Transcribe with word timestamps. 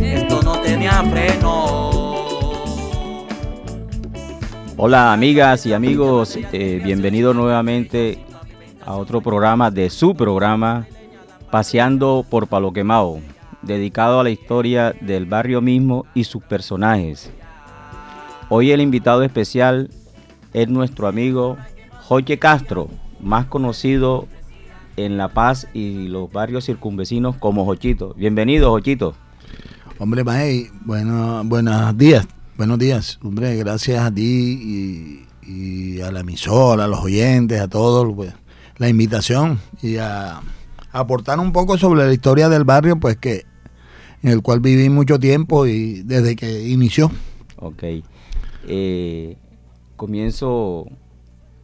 esto 0.00 0.42
no 0.42 0.60
tenía 0.60 1.02
freno. 1.02 1.90
Hola 4.76 5.12
amigas 5.12 5.66
y 5.66 5.72
amigos, 5.72 6.38
eh, 6.52 6.80
bienvenidos 6.84 7.34
nuevamente 7.34 8.24
a 8.84 8.94
otro 8.94 9.20
programa 9.20 9.72
de 9.72 9.90
su 9.90 10.14
programa 10.14 10.86
Paseando 11.50 12.24
por 12.28 12.46
Palo 12.46 12.72
Quemado, 12.72 13.18
dedicado 13.62 14.20
a 14.20 14.22
la 14.22 14.30
historia 14.30 14.94
del 15.00 15.26
barrio 15.26 15.60
mismo 15.60 16.06
y 16.14 16.22
sus 16.22 16.44
personajes. 16.44 17.32
Hoy 18.48 18.70
el 18.70 18.80
invitado 18.80 19.24
especial 19.24 19.90
es 20.52 20.68
nuestro 20.68 21.08
amigo 21.08 21.56
Jorge 22.02 22.38
Castro, 22.38 22.88
más 23.18 23.46
conocido 23.46 24.28
en 24.96 25.16
La 25.16 25.28
Paz 25.28 25.68
y 25.74 26.08
los 26.08 26.30
barrios 26.32 26.66
circunvecinos 26.66 27.36
como 27.36 27.64
Jochito. 27.64 28.14
Bienvenido, 28.14 28.70
Jochito. 28.70 29.14
Hombre, 29.98 30.24
May, 30.24 30.68
bueno, 30.84 31.42
buenos 31.44 31.96
días. 31.96 32.26
Buenos 32.56 32.78
días, 32.78 33.18
hombre, 33.22 33.54
gracias 33.56 34.02
a 34.02 34.12
ti 34.12 35.24
y, 35.42 36.00
a 36.00 36.10
la 36.10 36.20
emisora, 36.20 36.84
a 36.84 36.88
los 36.88 37.00
oyentes, 37.00 37.60
a 37.60 37.68
todos, 37.68 38.14
pues, 38.14 38.32
la 38.78 38.88
invitación 38.88 39.60
y 39.82 39.98
a, 39.98 40.40
aportar 40.90 41.38
un 41.38 41.52
poco 41.52 41.76
sobre 41.76 42.06
la 42.06 42.12
historia 42.12 42.48
del 42.48 42.64
barrio, 42.64 42.98
pues 42.98 43.18
que 43.18 43.44
en 44.22 44.30
el 44.30 44.42
cual 44.42 44.60
viví 44.60 44.88
mucho 44.88 45.18
tiempo 45.18 45.66
y 45.66 46.02
desde 46.02 46.34
que 46.34 46.68
inició. 46.68 47.10
Ok. 47.56 47.84
Eh, 48.66 49.36
comienzo 49.96 50.86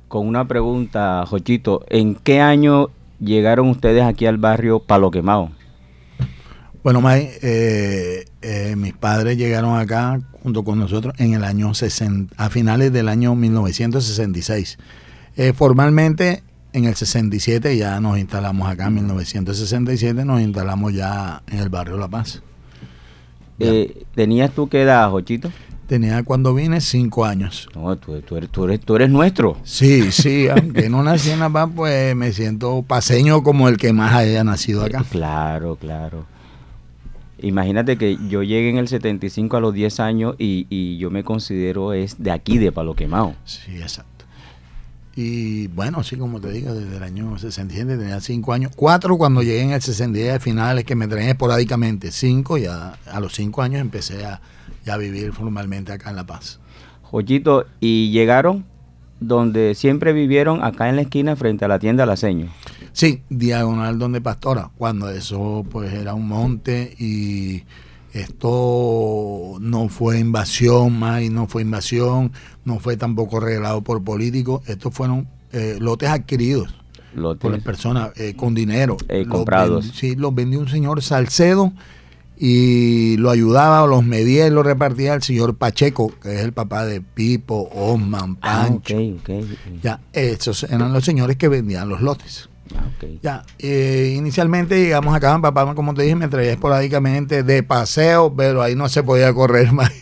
con 0.08 0.26
una 0.26 0.46
pregunta, 0.46 1.24
Jochito. 1.26 1.84
¿En 1.88 2.14
qué 2.14 2.40
año 2.40 2.90
llegaron 3.22 3.68
ustedes 3.68 4.02
aquí 4.02 4.26
al 4.26 4.38
barrio 4.38 4.80
Palo 4.80 5.10
Quemado? 5.10 5.50
Bueno, 6.82 7.00
May, 7.00 7.30
eh, 7.42 8.24
eh, 8.42 8.74
mis 8.76 8.92
padres 8.92 9.36
llegaron 9.36 9.78
acá 9.78 10.20
junto 10.42 10.64
con 10.64 10.80
nosotros 10.80 11.14
en 11.18 11.32
el 11.34 11.44
año 11.44 11.74
60, 11.74 12.34
a 12.36 12.50
finales 12.50 12.92
del 12.92 13.08
año 13.08 13.36
1966. 13.36 14.78
Eh, 15.36 15.52
formalmente 15.52 16.42
en 16.72 16.86
el 16.86 16.96
67 16.96 17.76
ya 17.76 18.00
nos 18.00 18.18
instalamos 18.18 18.68
acá, 18.68 18.88
en 18.88 18.94
1967 18.94 20.24
nos 20.24 20.40
instalamos 20.40 20.92
ya 20.92 21.42
en 21.46 21.58
el 21.60 21.68
barrio 21.68 21.98
La 21.98 22.08
Paz. 22.08 22.42
¿Tenías 24.16 24.50
tú 24.50 24.68
qué 24.68 24.82
edad, 24.82 25.08
Jochito? 25.10 25.52
Tenía 25.92 26.22
cuando 26.22 26.54
vine 26.54 26.80
cinco 26.80 27.26
años. 27.26 27.68
No, 27.74 27.94
tú, 27.98 28.14
eres, 28.14 28.24
tú, 28.50 28.64
eres, 28.64 28.80
tú 28.80 28.96
eres 28.96 29.10
nuestro. 29.10 29.58
Sí, 29.62 30.10
sí, 30.10 30.48
aunque 30.48 30.88
no 30.88 31.02
nací 31.02 31.28
en 31.28 31.40
La 31.40 31.50
Paz, 31.50 31.68
pues 31.76 32.16
me 32.16 32.32
siento 32.32 32.80
paseño 32.80 33.42
como 33.42 33.68
el 33.68 33.76
que 33.76 33.92
más 33.92 34.14
haya 34.14 34.42
nacido 34.42 34.84
acá. 34.84 35.04
Claro, 35.10 35.76
claro. 35.76 36.24
Imagínate 37.42 37.98
que 37.98 38.16
yo 38.26 38.42
llegué 38.42 38.70
en 38.70 38.78
el 38.78 38.88
75 38.88 39.54
a 39.54 39.60
los 39.60 39.74
10 39.74 40.00
años 40.00 40.34
y, 40.38 40.96
yo 40.96 41.10
me 41.10 41.24
considero 41.24 41.92
es 41.92 42.22
de 42.22 42.30
aquí, 42.30 42.56
de 42.56 42.72
Palo 42.72 42.94
Quemado. 42.94 43.34
Sí, 43.44 43.76
exacto. 43.76 44.24
Y 45.14 45.66
bueno, 45.66 45.98
así 45.98 46.16
como 46.16 46.40
te 46.40 46.50
digo, 46.52 46.72
desde 46.72 46.96
el 46.96 47.02
año 47.02 47.38
67 47.38 47.98
tenía 47.98 48.18
5 48.18 48.52
años. 48.54 48.72
4 48.74 49.18
cuando 49.18 49.42
llegué 49.42 49.60
en 49.60 49.72
el 49.72 49.82
67 49.82 50.40
finales 50.40 50.86
que 50.86 50.94
me 50.94 51.06
traen 51.06 51.28
esporádicamente. 51.28 52.10
5 52.10 52.56
ya 52.56 52.94
a 53.12 53.20
los 53.20 53.34
5 53.34 53.60
años 53.60 53.82
empecé 53.82 54.24
a, 54.24 54.40
a 54.90 54.96
vivir 54.96 55.32
formalmente 55.32 55.92
acá 55.92 56.10
en 56.10 56.16
La 56.16 56.26
Paz. 56.26 56.60
Joyito, 57.02 57.66
¿y 57.80 58.10
llegaron 58.10 58.64
donde 59.20 59.74
siempre 59.74 60.12
vivieron 60.12 60.64
acá 60.64 60.88
en 60.88 60.96
la 60.96 61.02
esquina 61.02 61.36
frente 61.36 61.64
a 61.64 61.68
la 61.68 61.78
tienda 61.78 62.06
La 62.06 62.16
Seño? 62.16 62.48
Sí, 62.92 63.22
diagonal 63.28 63.98
donde 63.98 64.20
Pastora, 64.20 64.70
cuando 64.76 65.08
eso 65.08 65.64
pues 65.70 65.92
era 65.92 66.14
un 66.14 66.28
monte 66.28 66.94
y 66.98 67.64
esto 68.12 69.56
no 69.60 69.88
fue 69.88 70.18
invasión 70.18 70.98
más 70.98 71.22
y 71.22 71.30
no 71.30 71.46
fue 71.46 71.62
invasión, 71.62 72.32
no 72.64 72.78
fue 72.78 72.96
tampoco 72.96 73.40
regalado 73.40 73.82
por 73.82 74.04
políticos, 74.04 74.62
estos 74.66 74.94
fueron 74.94 75.28
eh, 75.52 75.78
lotes 75.80 76.10
adquiridos 76.10 76.74
por 77.14 77.50
las 77.52 77.62
personas 77.62 78.10
eh, 78.16 78.34
con 78.34 78.54
dinero. 78.54 78.96
Eh, 79.08 79.26
comprados. 79.26 79.92
sí, 79.94 80.14
los 80.16 80.34
vendió 80.34 80.60
un 80.60 80.68
señor 80.68 81.02
Salcedo 81.02 81.72
y 82.36 83.16
lo 83.18 83.30
ayudaba, 83.30 83.86
los 83.86 84.04
medía 84.04 84.46
y 84.46 84.50
los 84.50 84.66
repartía 84.66 85.14
el 85.14 85.22
señor 85.22 85.56
Pacheco, 85.56 86.12
que 86.20 86.34
es 86.34 86.40
el 86.40 86.52
papá 86.52 86.84
de 86.84 87.00
Pipo, 87.00 87.68
Osman, 87.72 88.38
ah, 88.42 88.66
Pancho. 88.68 88.96
Ya, 89.82 90.00
esos 90.12 90.64
eran 90.64 90.92
los 90.92 91.04
señores 91.04 91.36
que 91.36 91.48
vendían 91.48 91.88
los 91.88 92.00
lotes. 92.00 92.48
Ah, 92.74 92.88
ya, 93.20 93.44
eh, 93.58 94.14
inicialmente 94.16 94.80
llegamos 94.80 95.14
acá, 95.14 95.38
papá, 95.40 95.74
como 95.74 95.94
te 95.94 96.02
dije, 96.02 96.16
me 96.16 96.28
traía 96.28 96.52
esporádicamente 96.52 97.42
de 97.42 97.62
paseo, 97.62 98.32
pero 98.34 98.62
ahí 98.62 98.74
no 98.74 98.88
se 98.88 99.02
podía 99.02 99.32
correr 99.34 99.72
más. 99.72 99.92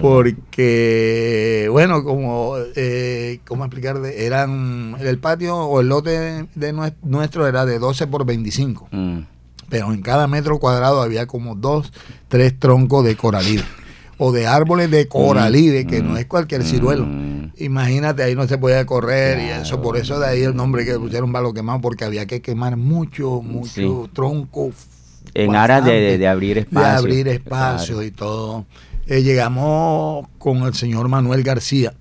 Porque, 0.00 1.68
bueno, 1.70 2.02
como, 2.04 2.54
eh, 2.76 3.40
¿cómo 3.46 3.64
explicar? 3.64 3.98
Eran, 4.04 4.96
el 5.00 5.18
patio 5.18 5.56
o 5.56 5.80
el 5.80 5.88
lote 5.88 6.46
de 6.54 6.90
nuestro 7.02 7.46
era 7.46 7.66
de 7.66 7.78
12 7.78 8.06
por 8.06 8.24
25. 8.24 8.88
Mm. 8.90 9.18
Pero 9.68 9.92
en 9.92 10.02
cada 10.02 10.26
metro 10.26 10.58
cuadrado 10.58 11.02
había 11.02 11.26
como 11.26 11.54
dos, 11.54 11.92
tres 12.28 12.58
troncos 12.58 13.04
de 13.04 13.16
coralide 13.16 13.64
o 14.18 14.32
de 14.32 14.46
árboles 14.46 14.90
de 14.90 15.08
coralide, 15.08 15.86
que 15.86 16.02
no 16.02 16.16
es 16.16 16.26
cualquier 16.26 16.64
ciruelo. 16.64 17.06
Mm. 17.06 17.52
Imagínate, 17.58 18.22
ahí 18.24 18.34
no 18.34 18.46
se 18.46 18.58
podía 18.58 18.84
correr 18.84 19.38
y 19.40 19.62
eso, 19.62 19.80
por 19.80 19.96
eso 19.96 20.18
de 20.18 20.26
ahí 20.26 20.42
el 20.42 20.54
nombre 20.54 20.84
que 20.84 20.98
pusieron 20.98 21.32
balo 21.32 21.54
quemado, 21.54 21.80
porque 21.80 22.04
había 22.04 22.26
que 22.26 22.42
quemar 22.42 22.76
mucho, 22.76 23.40
mucho 23.42 24.10
tronco. 24.12 24.70
En 25.34 25.54
aras 25.54 25.84
de, 25.84 26.26
abrir 26.26 26.58
espacio. 26.58 26.88
De 26.88 26.96
abrir 26.96 27.28
espacio 27.28 28.02
y 28.02 28.10
todo. 28.10 28.66
Eh, 29.06 29.22
llegamos 29.22 30.26
con 30.38 30.64
el 30.64 30.74
señor 30.74 31.08
Manuel 31.08 31.42
García, 31.42 31.94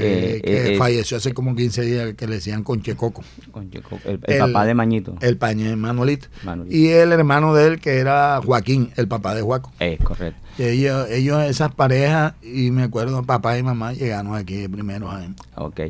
que 0.00 0.36
eh, 0.36 0.72
eh, 0.72 0.76
falleció 0.76 1.16
hace 1.18 1.32
como 1.32 1.54
15 1.54 1.82
días, 1.82 2.14
que 2.14 2.26
le 2.26 2.36
decían 2.36 2.64
Conchecoco. 2.64 3.22
Conchecoco 3.52 4.00
el, 4.04 4.18
papá 4.18 4.66
de 4.66 4.74
Mañito. 4.74 5.14
El 5.20 5.36
pañe 5.36 5.76
Manuelito. 5.76 6.26
Y 6.68 6.88
el 6.88 7.12
hermano 7.12 7.54
de 7.54 7.68
él, 7.68 7.80
que 7.80 7.98
era 7.98 8.40
Joaquín, 8.44 8.90
el 8.96 9.06
papá 9.06 9.34
de 9.34 9.42
Juaco. 9.42 9.72
Es 9.78 10.00
correcto. 10.00 10.40
Ellos, 10.58 11.08
ellos, 11.10 11.44
esas 11.44 11.72
parejas, 11.72 12.34
y 12.42 12.72
me 12.72 12.82
acuerdo, 12.82 13.22
papá 13.22 13.56
y 13.56 13.62
mamá 13.62 13.92
llegaron 13.92 14.34
aquí 14.34 14.66
primero. 14.66 15.10
Ok. 15.54 15.80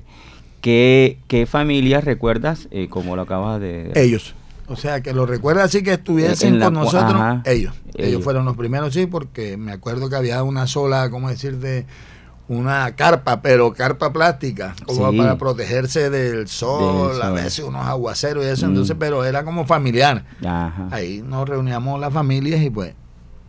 ¿Qué, 0.60 1.18
qué 1.26 1.46
familias 1.46 2.04
recuerdas, 2.04 2.68
eh, 2.70 2.88
como 2.88 3.16
lo 3.16 3.22
acabas 3.22 3.60
de...? 3.60 3.92
Ellos. 3.94 4.34
O 4.66 4.76
sea, 4.76 5.02
que 5.02 5.12
lo 5.12 5.26
recuerda 5.26 5.64
así 5.64 5.82
que 5.82 5.94
estuviesen 5.94 6.58
con 6.58 6.74
nosotros, 6.74 7.40
ellos. 7.44 7.74
ellos. 7.94 8.24
fueron 8.24 8.46
los 8.46 8.56
primeros, 8.56 8.94
sí, 8.94 9.06
porque 9.06 9.58
me 9.58 9.72
acuerdo 9.72 10.08
que 10.08 10.16
había 10.16 10.42
una 10.42 10.66
sola, 10.66 11.10
¿cómo 11.10 11.28
decirte? 11.28 11.84
Una 12.48 12.94
carpa, 12.94 13.40
pero 13.40 13.72
carpa 13.72 14.12
plástica, 14.12 14.74
como 14.84 15.16
para 15.16 15.38
protegerse 15.38 16.10
del 16.10 16.46
sol, 16.48 17.20
a 17.22 17.30
veces 17.30 17.64
unos 17.64 17.86
aguaceros 17.86 18.44
y 18.44 18.48
eso, 18.48 18.66
entonces, 18.66 18.96
mm. 18.96 18.98
pero 18.98 19.24
era 19.24 19.44
como 19.44 19.64
familiar. 19.64 20.24
Ahí 20.90 21.22
nos 21.26 21.48
reuníamos 21.48 21.98
las 22.00 22.12
familias 22.12 22.60
y 22.62 22.70
pues... 22.70 22.94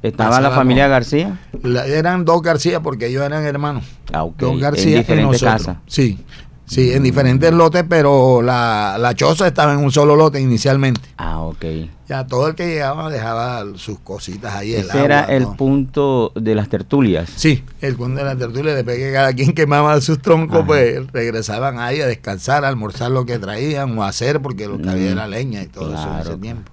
¿Estaba 0.02 0.40
la 0.40 0.52
familia 0.52 0.88
García? 0.88 1.40
eran 1.88 2.26
dos 2.26 2.44
García 2.44 2.80
porque 2.80 3.08
ellos 3.08 3.24
eran 3.26 3.44
hermanos. 3.44 3.86
Ah, 4.14 4.28
Dos 4.38 4.60
García 4.60 4.98
en 4.98 5.00
diferentes 5.00 5.42
casas. 5.42 5.78
Sí, 5.88 6.24
Sí, 6.66 6.92
en 6.92 7.04
diferentes 7.04 7.54
lotes, 7.54 7.84
pero 7.88 8.42
la, 8.42 8.98
la 9.00 9.14
choza 9.14 9.48
estaba 9.48 9.74
en 9.74 9.80
un 9.80 9.92
solo 9.92 10.16
lote 10.16 10.42
inicialmente. 10.42 11.02
Ah, 11.18 11.42
ok. 11.42 11.66
Ya 12.08 12.26
todo 12.26 12.48
el 12.48 12.56
que 12.56 12.68
llegaba 12.68 13.10
dejaba 13.10 13.64
sus 13.76 14.00
cositas 14.00 14.56
ahí. 14.56 14.74
Ese 14.74 15.04
era 15.04 15.26
el 15.26 15.48
punto 15.48 16.32
de 16.36 16.56
las 16.56 16.70
tertulias. 16.70 17.30
Sí, 17.36 17.64
el 17.82 17.96
punto 17.96 18.20
de 18.20 18.26
las 18.26 18.38
tertulias. 18.38 18.76
Después 18.76 18.98
que 18.98 19.12
cada 19.12 19.34
quien 19.34 19.54
quemaba 19.54 20.00
sus 20.02 20.22
troncos, 20.22 20.66
pues 20.66 21.06
regresaban 21.12 21.80
ahí 21.80 22.02
a 22.02 22.08
descansar, 22.08 22.66
a 22.66 22.68
almorzar 22.68 23.12
lo 23.12 23.26
que 23.26 23.38
traían 23.38 23.98
o 23.98 24.04
a 24.04 24.10
hacer, 24.10 24.42
porque 24.42 24.68
lo 24.68 24.80
que 24.80 24.90
había 24.90 25.12
era 25.12 25.28
leña 25.28 25.64
y 25.64 25.68
todo 25.68 25.94
eso 25.94 26.14
en 26.14 26.20
ese 26.20 26.38
tiempo. 26.38 26.72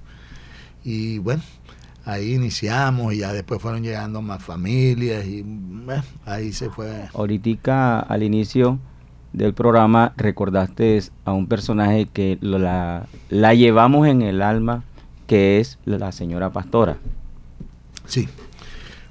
Y 0.84 1.18
bueno, 1.18 1.42
ahí 2.04 2.34
iniciamos 2.34 3.14
y 3.14 3.18
ya 3.18 3.32
después 3.32 3.60
fueron 3.60 3.82
llegando 3.82 4.20
más 4.22 4.42
familias 4.42 5.24
y 5.26 5.44
ahí 6.24 6.52
se 6.52 6.70
fue. 6.70 7.08
Ahorita 7.14 8.00
al 8.00 8.22
inicio 8.22 8.78
del 9.32 9.54
programa 9.54 10.12
recordaste 10.16 11.02
a 11.24 11.32
un 11.32 11.46
personaje 11.46 12.06
que 12.06 12.38
la, 12.40 13.06
la 13.30 13.54
llevamos 13.54 14.06
en 14.06 14.22
el 14.22 14.42
alma, 14.42 14.84
que 15.26 15.60
es 15.60 15.78
la 15.84 16.12
señora 16.12 16.50
Pastora. 16.50 16.98
Sí, 18.06 18.28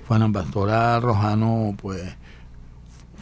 Juana 0.07 0.31
Pastora 0.31 0.99
Rojano, 0.99 1.75
pues 1.81 2.17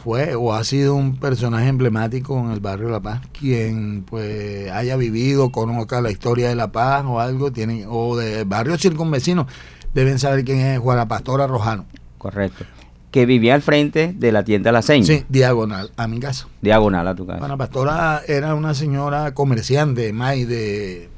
fue 0.02 0.34
o 0.34 0.54
ha 0.54 0.64
sido 0.64 0.94
un 0.94 1.16
personaje 1.16 1.68
emblemático 1.68 2.38
en 2.38 2.50
el 2.50 2.60
barrio 2.60 2.88
La 2.88 3.00
Paz. 3.00 3.20
Quien 3.38 4.02
pues 4.02 4.70
haya 4.70 4.96
vivido, 4.96 5.52
conozca 5.52 6.00
la 6.00 6.10
historia 6.10 6.48
de 6.48 6.54
La 6.54 6.72
Paz 6.72 7.04
o 7.06 7.20
algo, 7.20 7.52
tienen, 7.52 7.84
o 7.88 8.16
de 8.16 8.44
barrios 8.44 8.80
circunvecinos, 8.80 9.46
deben 9.94 10.18
saber 10.18 10.44
quién 10.44 10.58
es 10.58 10.78
Juana 10.78 11.06
Pastora 11.06 11.46
Rojano. 11.46 11.84
Correcto. 12.18 12.64
Que 13.10 13.26
vivía 13.26 13.54
al 13.54 13.62
frente 13.62 14.14
de 14.16 14.32
la 14.32 14.44
tienda 14.44 14.70
La 14.72 14.82
Seña. 14.82 15.04
Sí, 15.04 15.24
diagonal 15.28 15.90
a 15.96 16.06
mi 16.06 16.20
casa. 16.20 16.46
Diagonal 16.60 17.08
a 17.08 17.14
tu 17.14 17.26
casa. 17.26 17.38
Juana 17.38 17.56
Pastora 17.56 18.22
era 18.26 18.54
una 18.54 18.74
señora 18.74 19.34
comerciante, 19.34 20.12
May, 20.12 20.44
de 20.44 21.10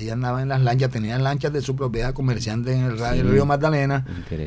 ella 0.00 0.14
andaba 0.14 0.40
en 0.40 0.48
las 0.48 0.62
lanchas, 0.62 0.90
tenía 0.90 1.18
lanchas 1.18 1.52
de 1.52 1.60
su 1.60 1.76
propiedad, 1.76 2.14
comerciante 2.14 2.72
en 2.72 2.84
el, 2.84 3.28
río 3.28 3.44
Magdalena. 3.44 4.06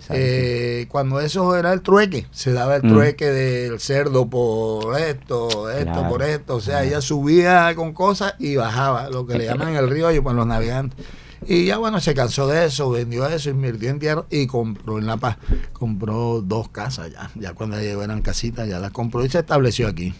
Eh, 0.09 0.87
cuando 0.89 1.19
eso 1.19 1.55
era 1.55 1.73
el 1.73 1.81
trueque, 1.81 2.25
se 2.31 2.53
daba 2.53 2.77
el 2.77 2.83
mm. 2.83 2.89
trueque 2.89 3.25
del 3.27 3.79
cerdo 3.79 4.27
por 4.27 4.99
esto, 4.99 5.69
esto, 5.69 6.07
por 6.09 6.23
esto. 6.23 6.55
O 6.55 6.61
sea, 6.61 6.83
ella 6.83 7.01
subía 7.01 7.73
con 7.75 7.93
cosas 7.93 8.33
y 8.39 8.55
bajaba, 8.55 9.09
lo 9.09 9.27
que 9.27 9.37
le 9.37 9.45
llaman 9.45 9.75
el 9.75 9.89
río, 9.89 10.11
y 10.11 10.19
pues 10.19 10.35
los 10.35 10.47
navegantes. 10.47 11.05
Y 11.47 11.65
ya 11.65 11.77
bueno, 11.77 11.99
se 11.99 12.13
cansó 12.13 12.47
de 12.47 12.65
eso, 12.65 12.89
vendió 12.89 13.27
eso, 13.27 13.49
invirtió 13.49 13.89
en 13.89 13.99
tierra 13.99 14.25
y 14.29 14.47
compró 14.47 14.99
en 14.99 15.07
La 15.07 15.17
Paz. 15.17 15.37
Compró 15.73 16.41
dos 16.41 16.69
casas 16.69 17.11
ya. 17.11 17.29
Ya 17.35 17.53
cuando 17.53 17.79
llegó 17.79 18.03
eran 18.03 18.21
casitas, 18.21 18.67
ya 18.67 18.79
las 18.79 18.91
compró 18.91 19.25
y 19.25 19.29
se 19.29 19.39
estableció 19.39 19.87
aquí. 19.87 20.13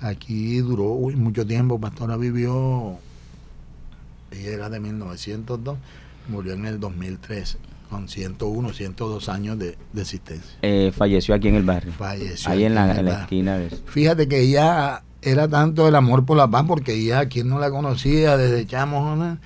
Aquí 0.00 0.58
duró 0.58 0.94
mucho 1.16 1.46
tiempo. 1.46 1.80
Pastora 1.80 2.16
vivió 2.16 2.98
ella 4.30 4.50
era 4.50 4.70
de 4.70 4.80
1902, 4.80 5.78
murió 6.28 6.52
en 6.52 6.66
el 6.66 6.80
2003 6.80 7.58
con 7.88 8.08
101, 8.08 8.72
102 8.72 9.28
años 9.28 9.58
de, 9.58 9.76
existencia. 9.96 10.58
Eh, 10.62 10.92
falleció 10.94 11.34
aquí 11.34 11.48
en 11.48 11.54
el 11.54 11.62
barrio. 11.62 11.92
Falleció. 11.92 12.50
Ahí 12.50 12.64
en 12.64 12.74
la, 12.74 12.92
esquina 13.22 13.56
de 13.56 13.70
Fíjate 13.70 14.28
que 14.28 14.40
ella 14.40 15.02
era 15.22 15.48
tanto 15.48 15.88
el 15.88 15.94
amor 15.94 16.26
por 16.26 16.36
la 16.36 16.48
paz, 16.48 16.64
porque 16.68 16.94
ella, 16.94 17.26
quien 17.26 17.48
no 17.48 17.58
la 17.58 17.70
conocía 17.70 18.36
desde 18.36 18.66
chamos, 18.66 19.38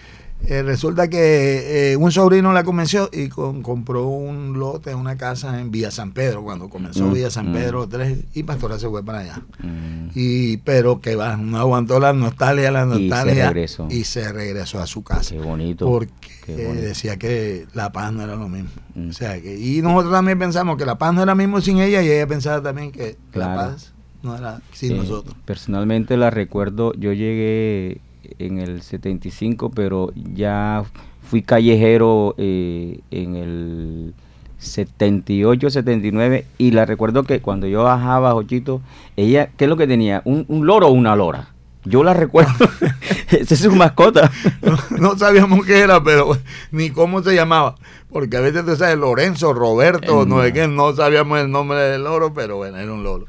eh, 0.47 0.63
resulta 0.63 1.09
que 1.09 1.93
eh, 1.93 1.97
un 1.97 2.11
sobrino 2.11 2.53
la 2.53 2.65
convenció 2.65 3.09
y 3.13 3.29
compró 3.29 4.07
un 4.07 4.59
lote, 4.59 4.95
una 4.95 5.17
casa 5.17 5.59
en 5.61 5.71
Villa 5.71 5.91
San 5.91 6.13
Pedro, 6.13 6.43
cuando 6.43 6.69
comenzó 6.69 7.07
mm, 7.07 7.13
Villa 7.13 7.31
San 7.31 7.51
mm. 7.51 7.55
Pedro 7.55 7.89
3 7.89 8.19
y 8.35 8.43
Pastora 8.43 8.79
se 8.79 8.89
fue 8.89 9.05
para 9.05 9.21
allá. 9.21 9.43
Mm. 9.61 10.11
Y, 10.15 10.57
pero 10.59 11.01
que 11.01 11.15
va, 11.15 11.37
no 11.37 11.59
aguantó 11.59 12.01
la 12.01 12.13
nostalgia, 12.13 12.71
la 12.71 12.85
nostalgia. 12.85 13.33
Y 13.33 13.37
se 13.37 13.47
regresó. 13.47 13.89
Y 13.91 14.05
se 14.05 14.33
regresó 14.33 14.81
a 14.81 14.87
su 14.87 15.03
casa. 15.03 15.35
Qué 15.35 15.41
bonito. 15.41 15.87
Porque 15.87 16.57
decía 16.57 17.17
que 17.17 17.67
la 17.73 17.93
paz 17.93 18.13
no 18.13 18.23
era 18.23 18.35
lo 18.35 18.49
mismo. 18.49 18.71
O 19.09 19.13
sea, 19.13 19.41
que, 19.41 19.59
y 19.59 19.81
nosotros 19.81 20.13
también 20.13 20.39
pensamos 20.39 20.77
que 20.77 20.85
la 20.85 20.99
paz 20.99 21.15
no 21.15 21.23
era 21.23 21.33
lo 21.33 21.37
mismo 21.37 21.61
sin 21.61 21.79
ella 21.79 22.03
y 22.03 22.11
ella 22.11 22.27
pensaba 22.27 22.61
también 22.61 22.91
que 22.91 23.17
la 23.33 23.55
paz 23.55 23.93
no 24.23 24.37
era 24.37 24.61
sin 24.73 24.97
nosotros. 24.97 25.37
Personalmente 25.45 26.17
la 26.17 26.31
recuerdo, 26.31 26.93
yo 26.95 27.13
llegué 27.13 28.01
en 28.39 28.59
el 28.59 28.83
75, 28.83 29.71
pero 29.71 30.13
ya 30.15 30.85
fui 31.23 31.43
callejero 31.43 32.35
eh, 32.39 33.01
en 33.11 33.37
el 33.37 34.15
78, 34.59 35.71
79 35.71 36.47
y 36.59 36.71
la 36.71 36.85
recuerdo 36.85 37.25
que 37.25 37.41
cuando 37.41 37.67
yo 37.67 37.83
bajaba, 37.83 38.33
Jochito, 38.33 38.81
ella, 39.17 39.51
¿qué 39.57 39.65
es 39.65 39.69
lo 39.69 39.77
que 39.77 39.87
tenía? 39.87 40.23
¿Un, 40.25 40.47
loro 40.67 40.89
o 40.89 40.93
una 40.93 41.17
lora? 41.17 41.49
Yo 41.85 42.05
la 42.05 42.15
recuerdo. 42.15 42.53
Esa 43.31 43.55
es 43.55 43.61
su 43.61 43.73
mascota. 43.73 44.31
No, 44.91 45.19
sabíamos 45.19 45.67
qué 45.67 45.81
era, 45.81 46.03
pero 46.05 46.37
ni 46.71 46.91
cómo 46.91 47.23
se 47.23 47.35
llamaba. 47.35 47.75
Porque 48.11 48.37
a 48.37 48.41
veces 48.41 48.65
tú 48.65 48.77
sabes, 48.77 48.97
Lorenzo, 48.97 49.53
Roberto, 49.53 50.27
no 50.27 50.43
sé 50.43 50.53
qué, 50.53 50.69
no 50.69 50.95
sabíamos 50.95 51.41
el 51.41 51.51
nombre 51.51 51.79
del 51.79 52.05
loro, 52.05 52.33
pero 52.33 52.59
bueno, 52.59 52.77
era 52.77 52.93
un 52.93 53.03
loro. 53.03 53.27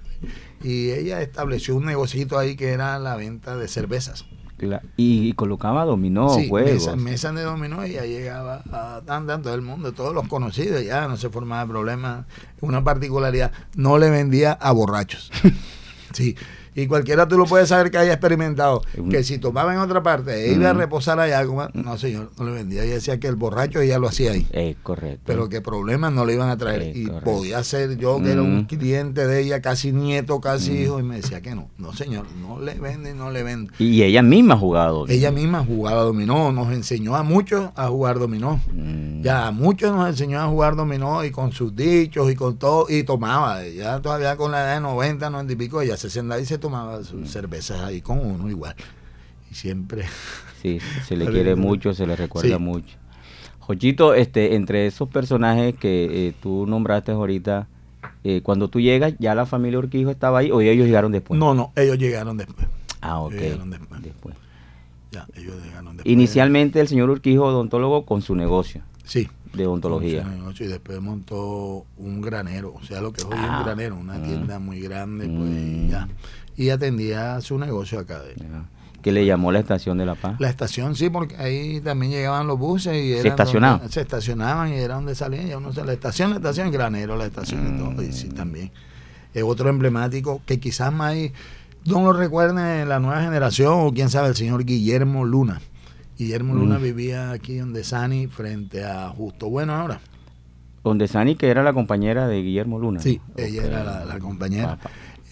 Y 0.61 0.91
ella 0.91 1.21
estableció 1.21 1.75
un 1.75 1.85
negocito 1.85 2.37
ahí 2.37 2.55
que 2.55 2.69
era 2.69 2.99
la 2.99 3.15
venta 3.15 3.57
de 3.57 3.67
cervezas. 3.67 4.25
Y, 4.97 5.33
colocaba 5.33 5.85
dominó, 5.85 6.29
sí, 6.29 6.49
juegos. 6.49 6.95
Mesas 6.97 7.35
de 7.35 7.43
dominó 7.43 7.85
y 7.85 7.93
ya 7.93 8.05
llegaba 8.05 8.61
a 8.71 9.01
tan, 9.05 9.27
todo 9.41 9.53
el 9.55 9.61
mundo, 9.61 9.91
todos 9.93 10.13
los 10.13 10.27
conocidos, 10.27 10.83
ya 10.83 11.07
no 11.07 11.17
se 11.17 11.29
formaba 11.29 11.67
problema. 11.67 12.25
Una 12.61 12.83
particularidad, 12.83 13.51
no 13.75 13.97
le 13.97 14.09
vendía 14.09 14.53
a 14.53 14.71
borrachos. 14.71 15.31
sí, 16.13 16.35
y 16.75 16.87
cualquiera 16.87 17.27
tú 17.27 17.37
lo 17.37 17.45
puedes 17.45 17.69
saber 17.69 17.91
que 17.91 17.97
haya 17.97 18.13
experimentado, 18.13 18.81
que 19.09 19.23
si 19.23 19.37
tomaba 19.37 19.73
en 19.73 19.79
otra 19.79 20.03
parte 20.03 20.45
e 20.45 20.53
iba 20.53 20.69
a 20.69 20.73
reposar 20.73 21.19
allá, 21.19 21.43
no 21.73 21.97
señor, 21.97 22.31
no 22.37 22.45
le 22.45 22.51
vendía. 22.51 22.83
Ella 22.83 22.95
decía 22.95 23.19
que 23.19 23.27
el 23.27 23.35
borracho 23.35 23.81
ella 23.81 23.99
lo 23.99 24.07
hacía 24.07 24.31
ahí. 24.31 24.47
Es 24.51 24.75
correcto. 24.81 25.21
Pero 25.25 25.49
que 25.49 25.61
problemas 25.61 26.11
no 26.13 26.25
le 26.25 26.33
iban 26.33 26.49
a 26.49 26.57
traer. 26.57 26.95
y 26.95 27.07
podía 27.07 27.63
ser 27.63 27.97
yo, 27.97 28.21
que 28.21 28.31
era 28.31 28.41
un 28.41 28.65
cliente 28.65 29.27
de 29.27 29.41
ella, 29.41 29.61
casi 29.61 29.91
nieto, 29.91 30.41
casi 30.41 30.83
hijo, 30.83 30.99
y 30.99 31.03
me 31.03 31.17
decía 31.17 31.41
que 31.41 31.55
no, 31.55 31.69
no 31.77 31.93
señor, 31.93 32.25
no 32.41 32.59
le 32.59 32.75
vende, 32.75 33.13
no 33.13 33.31
le 33.31 33.43
vende. 33.43 33.71
Y 33.79 34.03
ella 34.03 34.21
misma 34.21 34.55
ha 34.55 34.57
jugado. 34.57 35.07
Ella 35.07 35.31
misma 35.31 35.63
jugaba 35.65 36.03
dominó, 36.03 36.51
nos 36.51 36.71
enseñó 36.71 37.15
a 37.15 37.23
muchos 37.23 37.69
a 37.75 37.87
jugar 37.87 38.19
dominó. 38.19 38.59
Mm. 38.71 39.21
Ya 39.21 39.47
a 39.47 39.51
muchos 39.51 39.95
nos 39.95 40.09
enseñó 40.09 40.41
a 40.41 40.47
jugar 40.47 40.75
dominó 40.75 41.23
y 41.23 41.31
con 41.31 41.51
sus 41.51 41.75
dichos 41.75 42.31
y 42.31 42.35
con 42.35 42.57
todo, 42.57 42.85
y 42.89 43.03
tomaba. 43.03 43.65
Ya 43.67 44.01
todavía 44.01 44.35
con 44.35 44.51
la 44.51 44.61
edad 44.61 44.75
de 44.75 44.81
90, 44.81 45.29
90 45.29 45.53
y 45.53 45.55
pico, 45.55 45.81
ella 45.81 45.97
se 45.97 46.09
sentaba 46.09 46.41
y 46.41 46.45
se 46.45 46.57
tomaba 46.63 47.03
sus 47.03 47.29
cervezas 47.29 47.81
ahí 47.81 47.99
con 47.99 48.19
uno 48.19 48.49
igual. 48.49 48.75
Y 49.51 49.55
siempre. 49.55 50.05
Sí, 50.63 50.79
se 51.05 51.17
le 51.17 51.25
quiere 51.25 51.57
mucho, 51.57 51.93
se 51.93 52.07
le 52.07 52.15
recuerda 52.15 52.57
mucho. 52.57 52.95
Jochito, 53.59 54.13
este, 54.13 54.55
entre 54.55 54.87
esos 54.87 55.09
personajes 55.09 55.75
que 55.75 56.27
eh, 56.29 56.33
tú 56.41 56.65
nombraste 56.65 57.11
ahorita, 57.11 57.67
eh, 58.23 58.39
cuando 58.41 58.69
tú 58.69 58.79
llegas, 58.79 59.13
¿ya 59.19 59.35
la 59.35 59.45
familia 59.45 59.79
Urquijo 59.79 60.09
estaba 60.09 60.39
ahí 60.39 60.51
o 60.51 60.61
ellos 60.61 60.85
llegaron 60.85 61.11
después? 61.11 61.37
No, 61.37 61.53
no, 61.53 61.73
ellos 61.75 61.97
llegaron 61.97 62.37
después. 62.37 62.65
Ah, 63.01 63.19
ok. 63.19 63.33
llegaron 63.33 63.71
después. 63.71 64.37
Ya, 65.11 65.27
ellos 65.35 65.61
llegaron 65.61 65.97
después. 65.97 66.13
Inicialmente 66.13 66.79
el 66.79 66.87
señor 66.87 67.09
Urquijo, 67.09 67.43
odontólogo, 67.43 68.05
con 68.05 68.21
su 68.21 68.37
negocio. 68.37 68.83
Sí. 69.03 69.27
De 69.51 69.67
odontología. 69.67 70.25
y 70.57 70.63
después 70.63 71.01
montó 71.01 71.85
un 71.97 72.21
granero, 72.21 72.73
o 72.73 72.83
sea, 72.85 73.01
lo 73.01 73.11
que 73.11 73.19
es 73.19 73.25
hoy 73.25 73.33
un 73.33 73.43
ah. 73.43 73.63
granero, 73.65 73.97
una 73.97 74.17
mm. 74.17 74.23
tienda 74.23 74.59
muy 74.59 74.79
grande, 74.79 75.25
pues 75.25 75.49
mm. 75.49 75.89
ya 75.89 76.07
y 76.55 76.69
atendía 76.69 77.39
su 77.41 77.57
negocio 77.57 77.99
acá. 77.99 78.21
De, 78.21 78.35
¿Qué 79.01 79.11
le 79.11 79.25
llamó 79.25 79.51
la 79.51 79.59
estación 79.59 79.97
de 79.97 80.05
La 80.05 80.15
Paz? 80.15 80.35
La 80.39 80.49
estación, 80.49 80.95
sí, 80.95 81.09
porque 81.09 81.35
ahí 81.35 81.81
también 81.81 82.13
llegaban 82.13 82.47
los 82.47 82.57
buses 82.57 82.95
y 82.95 83.21
se 83.21 83.27
estacionaban. 83.27 83.89
se 83.89 84.01
estacionaban 84.01 84.73
y 84.73 84.77
era 84.77 84.95
donde 84.95 85.13
salían. 85.13 85.47
Ya 85.47 85.57
uno, 85.57 85.71
la 85.71 85.93
estación, 85.93 86.29
la 86.29 86.37
estación, 86.37 86.71
Granero, 86.71 87.17
la 87.17 87.25
estación 87.25 87.75
y 87.75 87.77
todo. 87.77 88.01
Y 88.01 88.13
sí, 88.13 88.27
mm. 88.27 88.33
también. 88.33 88.71
Es 89.33 89.43
otro 89.43 89.69
emblemático 89.69 90.41
que 90.45 90.59
quizás 90.59 90.93
más 90.93 91.15
no 91.85 92.01
lo 92.01 92.13
recuerden 92.13 92.87
la 92.87 92.99
nueva 92.99 93.21
generación 93.21 93.73
o 93.75 93.91
quién 93.91 94.09
sabe, 94.09 94.29
el 94.29 94.35
señor 94.35 94.63
Guillermo 94.63 95.25
Luna. 95.25 95.59
Guillermo 96.17 96.53
Luna 96.53 96.79
mm. 96.79 96.81
vivía 96.81 97.31
aquí 97.31 97.57
donde 97.57 97.83
Sani, 97.83 98.27
frente 98.27 98.85
a 98.85 99.09
Justo 99.09 99.49
Bueno 99.49 99.73
ahora. 99.75 99.99
Donde 100.83 101.07
Sani, 101.07 101.35
que 101.35 101.49
era 101.49 101.63
la 101.63 101.73
compañera 101.73 102.27
de 102.27 102.41
Guillermo 102.41 102.79
Luna. 102.79 102.99
Sí, 102.99 103.19
ella 103.35 103.63
era 103.63 104.05
la, 104.05 104.19
compañera. 104.19 104.77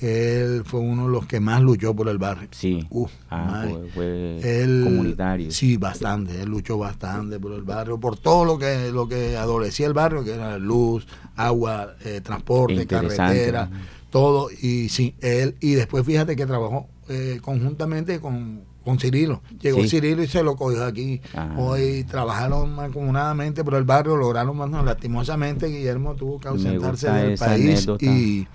Él 0.01 0.63
fue 0.65 0.79
uno 0.79 1.05
de 1.05 1.11
los 1.11 1.27
que 1.27 1.39
más 1.39 1.61
luchó 1.61 1.95
por 1.95 2.09
el 2.09 2.17
barrio. 2.17 2.49
Sí. 2.51 2.87
ah, 3.29 3.67
fue, 3.93 4.39
comunitario. 4.83 5.51
Sí, 5.51 5.77
bastante. 5.77 6.41
Él 6.41 6.49
luchó 6.49 6.79
bastante 6.79 7.39
por 7.39 7.53
el 7.53 7.61
barrio, 7.61 7.99
por 7.99 8.17
todo 8.17 8.43
lo 8.43 8.57
que 8.57 8.91
lo 8.91 9.07
que 9.07 9.37
adolecía 9.37 9.85
el 9.85 9.93
barrio, 9.93 10.23
que 10.23 10.33
era 10.33 10.57
luz, 10.57 11.05
agua, 11.35 11.93
eh, 12.03 12.19
transporte, 12.21 12.87
carretera, 12.87 13.69
todo. 14.09 14.49
Y 14.49 14.89
sí, 14.89 15.15
él 15.21 15.55
y 15.59 15.73
después 15.73 16.03
fíjate 16.03 16.35
que 16.35 16.47
trabajó 16.47 16.87
eh, 17.07 17.39
conjuntamente 17.39 18.19
con, 18.19 18.63
con 18.83 18.99
Cirilo. 18.99 19.43
Llegó 19.61 19.83
Cirilo 19.83 20.23
y 20.23 20.27
se 20.27 20.41
lo 20.41 20.55
cogió 20.55 20.83
aquí. 20.83 21.21
Ah. 21.35 21.53
Hoy 21.57 22.05
trabajaron 22.05 22.73
mancomunadamente 22.73 23.63
por 23.63 23.75
el 23.75 23.83
barrio, 23.83 24.17
lograron 24.17 24.57
más, 24.57 24.71
lastimosamente 24.83 25.67
Guillermo 25.67 26.15
tuvo 26.15 26.39
que 26.39 26.47
ausentarse 26.47 27.11
del 27.11 27.37
país 27.37 27.87
y 27.99 28.47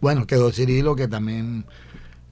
bueno, 0.00 0.26
quedó 0.26 0.52
Cirilo 0.52 0.96
que 0.96 1.08
también, 1.08 1.64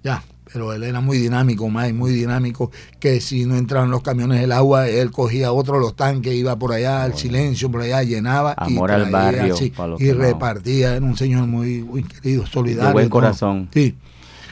ya, 0.03 0.23
pero 0.53 0.73
él 0.73 0.85
era 0.85 1.01
muy 1.01 1.19
dinámico, 1.19 1.69
más 1.69 1.93
muy 1.93 2.13
dinámico, 2.13 2.71
que 3.01 3.21
si 3.21 3.45
no 3.47 3.57
entraban 3.57 3.91
los 3.91 4.03
camiones 4.03 4.43
el 4.43 4.53
agua, 4.53 4.89
él 4.89 5.11
cogía 5.11 5.53
otro 5.53 5.79
los 5.79 5.97
tanques, 5.97 6.35
iba 6.35 6.57
por 6.57 6.73
allá, 6.73 7.03
al 7.03 7.15
silencio, 7.15 7.71
por 7.71 7.83
allá, 7.83 8.03
llenaba 8.03 8.55
y, 8.69 8.79
al 8.79 9.11
barrio, 9.11 9.55
y 9.99 10.13
repartía, 10.13 10.97
era 10.97 11.05
un 11.05 11.17
señor 11.17 11.47
muy, 11.47 11.83
muy 11.83 12.05
querido, 12.05 12.47
solidario. 12.47 12.89
De 12.89 12.93
buen 12.93 13.09
corazón. 13.09 13.69
Sí. 13.73 13.97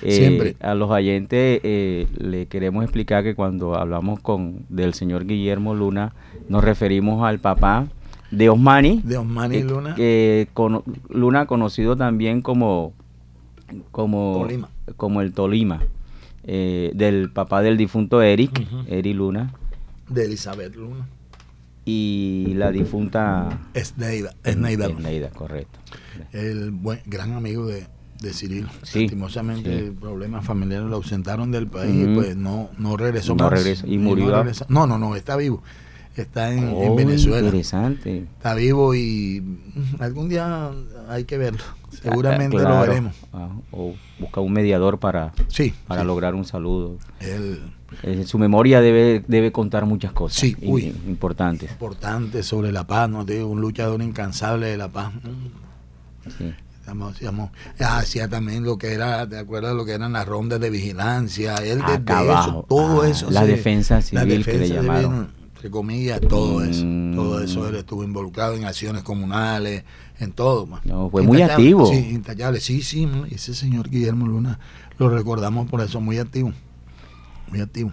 Eh, 0.02 0.12
siempre. 0.12 0.56
A 0.60 0.74
los 0.74 0.90
oyentes 0.90 1.60
eh, 1.62 2.06
le 2.18 2.46
queremos 2.46 2.84
explicar 2.84 3.24
que 3.24 3.34
cuando 3.34 3.76
hablamos 3.76 4.20
con 4.20 4.66
del 4.68 4.92
señor 4.92 5.26
Guillermo 5.26 5.74
Luna, 5.74 6.12
nos 6.48 6.62
referimos 6.62 7.24
al 7.24 7.38
papá 7.38 7.86
de 8.30 8.50
Osmani. 8.50 9.00
De 9.02 9.16
Osmani 9.16 9.62
Luna. 9.62 9.94
Que, 9.94 10.48
Luna 11.08 11.46
conocido 11.46 11.96
también 11.96 12.42
como 12.42 12.92
como, 13.90 14.46
como 14.96 15.20
el 15.20 15.32
Tolima, 15.32 15.80
eh, 16.44 16.92
del 16.94 17.30
papá 17.30 17.62
del 17.62 17.76
difunto 17.76 18.22
Eric, 18.22 18.66
Eric 18.86 19.16
Luna. 19.16 19.54
De 20.08 20.24
Elizabeth 20.24 20.74
Luna. 20.76 21.08
Y 21.86 22.52
la 22.56 22.70
difunta... 22.70 23.68
Esneida. 23.74 24.34
Esneida, 24.42 24.86
Esneida 24.86 25.30
correcto. 25.30 25.78
El 26.32 26.70
buen, 26.70 27.00
gran 27.04 27.32
amigo 27.32 27.66
de, 27.66 27.86
de 28.20 28.32
Cirilo. 28.32 28.68
Lastimosamente, 28.80 29.92
problemas 29.92 30.44
familiares 30.44 30.88
lo 30.88 30.96
ausentaron 30.96 31.50
del 31.50 31.66
país 31.66 31.94
y 31.94 32.14
pues 32.14 32.36
no, 32.36 32.70
no 32.78 32.96
regresó 32.96 33.34
no 33.34 33.50
Regresó. 33.50 33.86
¿Y 33.86 33.98
murió? 33.98 34.44
No, 34.68 34.86
no, 34.86 34.98
no, 34.98 35.14
está 35.14 35.36
vivo. 35.36 35.62
Está 36.16 36.52
en, 36.52 36.72
oh, 36.72 36.94
Venezuela. 36.94 37.46
Interesante. 37.46 38.18
Está 38.18 38.54
vivo 38.54 38.94
y 38.94 39.42
algún 39.98 40.28
día 40.28 40.70
hay 41.08 41.24
que 41.24 41.38
verlo. 41.38 41.64
Seguramente 41.90 42.56
lo 42.56 42.80
veremos. 42.80 43.16
Ah, 43.32 43.48
o 43.72 43.94
busca 44.18 44.40
un 44.40 44.52
mediador 44.52 44.98
para, 44.98 45.32
sí, 45.48 45.74
para 45.86 46.04
lograr 46.04 46.34
un 46.34 46.44
saludo. 46.44 46.98
Él, 47.20 47.60
eh, 48.02 48.24
su 48.26 48.38
memoria 48.38 48.80
debe, 48.80 49.24
debe 49.26 49.52
contar 49.52 49.86
muchas 49.86 50.12
cosas 50.12 50.38
sí, 50.38 50.56
importantes. 50.60 51.70
Importantes 51.70 52.46
sobre 52.46 52.72
la 52.72 52.86
paz, 52.86 53.08
¿no? 53.08 53.24
un 53.24 53.60
luchador 53.60 54.00
incansable 54.02 54.66
de 54.66 54.76
la 54.76 54.88
paz. 54.88 55.12
Sí. 56.38 56.54
hacía 57.80 58.28
también 58.28 58.64
lo 58.64 58.78
que 58.78 58.92
era, 58.92 59.28
¿te 59.28 59.38
acuerdas 59.38 59.74
lo 59.74 59.84
que 59.84 59.92
eran 59.92 60.12
las 60.12 60.26
rondas 60.26 60.60
de 60.60 60.70
vigilancia? 60.70 61.56
Él 61.56 61.80
desde 61.80 62.32
eso, 62.32 62.64
todo 62.68 63.02
ah, 63.02 63.08
eso. 63.08 63.30
La 63.30 63.44
defensa 63.44 64.00
civil 64.00 64.44
que 64.44 64.58
le 64.58 64.68
llamaron. 64.68 65.43
Entre 65.64 65.70
comillas, 65.70 66.20
todo 66.20 66.62
eso. 66.62 66.84
Todo 67.14 67.42
eso 67.42 67.66
él 67.66 67.76
estuvo 67.76 68.04
involucrado 68.04 68.54
en 68.54 68.66
acciones 68.66 69.02
comunales, 69.02 69.82
en 70.20 70.30
todo. 70.32 70.68
fue 71.10 71.22
muy 71.22 71.40
activo. 71.40 71.86
Sí, 71.86 72.10
intachable. 72.10 72.60
Sí, 72.60 72.82
sí, 72.82 73.08
ese 73.30 73.54
señor 73.54 73.88
Guillermo 73.88 74.26
Luna 74.26 74.58
lo 74.98 75.08
recordamos 75.08 75.66
por 75.70 75.80
eso, 75.80 76.02
muy 76.02 76.18
activo. 76.18 76.52
Muy 77.48 77.62
activo. 77.62 77.92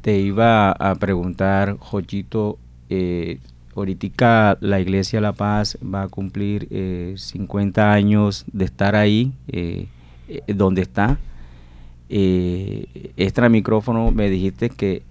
Te 0.00 0.18
iba 0.18 0.72
a 0.72 0.96
preguntar, 0.96 1.76
Jochito, 1.78 2.58
eh, 2.90 3.38
ahorita 3.76 4.58
la 4.60 4.80
Iglesia 4.80 5.20
La 5.20 5.32
Paz 5.32 5.78
va 5.80 6.02
a 6.02 6.08
cumplir 6.08 6.66
eh, 6.72 7.14
50 7.16 7.92
años 7.92 8.44
de 8.52 8.64
estar 8.64 8.96
ahí, 8.96 9.32
eh, 9.46 9.86
eh 10.26 10.42
donde 10.48 10.82
está. 10.82 11.20
Eh, 12.08 13.12
extra 13.16 13.48
micrófono, 13.48 14.10
me 14.10 14.28
dijiste 14.28 14.70
que 14.70 15.02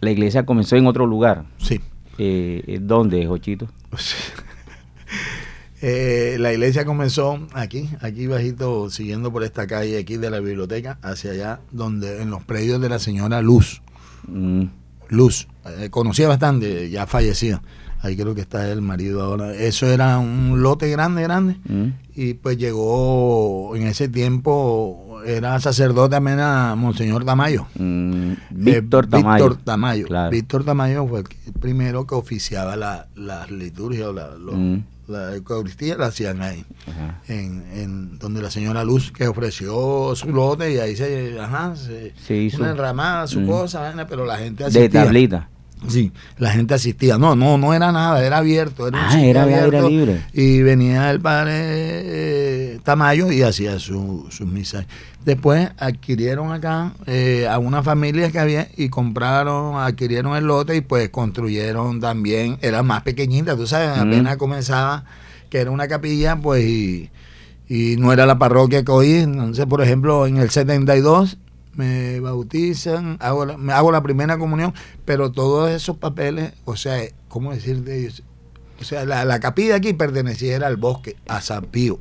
la 0.00 0.10
iglesia 0.10 0.44
comenzó 0.44 0.76
en 0.76 0.86
otro 0.86 1.06
lugar. 1.06 1.44
Sí. 1.58 1.80
Eh, 2.18 2.78
¿Dónde, 2.82 3.26
Jochito? 3.26 3.68
Eh, 5.82 6.36
la 6.38 6.52
iglesia 6.52 6.84
comenzó 6.84 7.48
aquí, 7.54 7.88
aquí 8.02 8.26
bajito, 8.26 8.90
siguiendo 8.90 9.32
por 9.32 9.44
esta 9.44 9.66
calle 9.66 9.98
aquí 9.98 10.18
de 10.18 10.28
la 10.28 10.38
biblioteca, 10.38 10.98
hacia 11.00 11.30
allá, 11.30 11.60
donde 11.70 12.20
en 12.20 12.28
los 12.28 12.44
predios 12.44 12.82
de 12.82 12.90
la 12.90 12.98
señora 12.98 13.40
Luz. 13.40 13.80
Mm. 14.28 14.64
Luz, 15.08 15.48
eh, 15.64 15.88
conocía 15.88 16.28
bastante, 16.28 16.90
ya 16.90 17.06
fallecía. 17.06 17.62
Ahí 18.02 18.16
creo 18.16 18.34
que 18.34 18.40
está 18.40 18.70
el 18.70 18.80
marido 18.80 19.22
ahora. 19.22 19.54
Eso 19.54 19.86
era 19.86 20.18
un 20.18 20.62
lote 20.62 20.88
grande, 20.88 21.22
grande. 21.22 21.56
Mm. 21.68 21.88
Y 22.14 22.34
pues 22.34 22.56
llegó 22.56 23.74
en 23.76 23.86
ese 23.86 24.08
tiempo 24.08 25.10
era 25.26 25.58
sacerdote 25.60 26.10
también 26.12 26.40
a 26.40 26.74
Monseñor 26.76 27.24
Tamayo. 27.24 27.66
Mm, 27.74 28.32
Víctor 28.50 29.06
Tamayo. 29.06 29.48
Víctor 29.48 29.64
Tamayo. 29.64 30.06
Víctor 30.30 30.64
Tamayo 30.64 31.06
fue 31.06 31.20
el 31.20 31.52
primero 31.60 32.06
que 32.06 32.14
oficiaba 32.14 32.76
la, 32.76 33.06
la 33.14 33.46
liturgia, 33.46 34.12
la, 34.12 34.30
mm. 34.38 34.84
la 35.08 35.34
Eucaristía 35.34 35.96
la 35.96 36.06
hacían 36.06 36.42
ahí, 36.42 36.64
en, 37.28 37.64
en, 37.72 38.18
donde 38.18 38.42
la 38.42 38.50
señora 38.50 38.84
Luz 38.84 39.12
que 39.12 39.28
ofreció 39.28 40.14
su 40.14 40.30
lote 40.30 40.72
y 40.72 40.78
ahí 40.78 40.96
se, 40.96 41.38
ajá, 41.38 41.74
se, 41.76 42.36
hizo 42.36 42.58
una 42.58 42.70
enramada, 42.70 43.26
su 43.26 43.40
mm. 43.40 43.46
cosa, 43.46 44.06
pero 44.08 44.24
la 44.24 44.38
gente 44.38 44.64
asistía. 44.64 44.82
De 44.82 44.88
tablita. 44.88 45.48
Sí, 45.88 46.12
la 46.36 46.50
gente 46.50 46.74
asistía. 46.74 47.16
No, 47.16 47.34
no, 47.34 47.56
no 47.56 47.72
era 47.72 47.90
nada, 47.90 48.24
era 48.24 48.38
abierto. 48.38 48.88
Era, 48.88 49.10
ah, 49.10 49.20
era, 49.20 49.42
abierto, 49.44 49.88
libre. 49.88 50.24
Y 50.32 50.62
venía 50.62 51.10
el 51.10 51.20
padre 51.20 51.52
eh, 51.54 52.80
Tamayo 52.82 53.32
y 53.32 53.42
hacía 53.42 53.78
sus 53.78 54.40
misas. 54.42 54.86
Después 55.24 55.70
adquirieron 55.78 56.52
acá 56.52 56.92
eh, 57.06 57.46
a 57.48 57.58
una 57.58 57.82
familia 57.82 58.30
que 58.30 58.38
había 58.38 58.68
y 58.76 58.88
compraron, 58.88 59.76
adquirieron 59.76 60.36
el 60.36 60.44
lote 60.44 60.76
y 60.76 60.80
pues 60.80 61.10
construyeron 61.10 62.00
también, 62.00 62.58
era 62.62 62.82
más 62.82 63.02
pequeñita, 63.02 63.54
tú 63.54 63.66
sabes, 63.66 63.98
apenas 63.98 64.38
comenzaba, 64.38 65.04
que 65.50 65.58
era 65.58 65.70
una 65.70 65.88
capilla, 65.88 66.36
pues 66.36 66.64
y, 66.64 67.10
y 67.68 67.96
no 67.98 68.12
era 68.14 68.24
la 68.24 68.38
parroquia 68.38 68.82
que 68.82 68.92
hoy. 68.92 69.12
Entonces, 69.12 69.66
por 69.66 69.82
ejemplo, 69.82 70.26
en 70.26 70.38
el 70.38 70.48
72 70.48 71.36
me 71.74 72.20
bautizan, 72.20 73.16
hago 73.20 73.46
la, 73.46 73.56
me 73.56 73.72
hago 73.72 73.92
la 73.92 74.02
primera 74.02 74.38
comunión, 74.38 74.74
pero 75.04 75.32
todos 75.32 75.70
esos 75.70 75.96
papeles, 75.96 76.52
o 76.64 76.76
sea, 76.76 77.02
¿cómo 77.28 77.52
decirte? 77.52 78.10
O 78.80 78.84
sea, 78.84 79.04
la, 79.04 79.24
la 79.24 79.40
capilla 79.40 79.76
aquí 79.76 79.92
perteneciera 79.92 80.66
al 80.66 80.76
bosque, 80.76 81.16
a 81.28 81.40
San 81.40 81.64
Pío. 81.66 82.00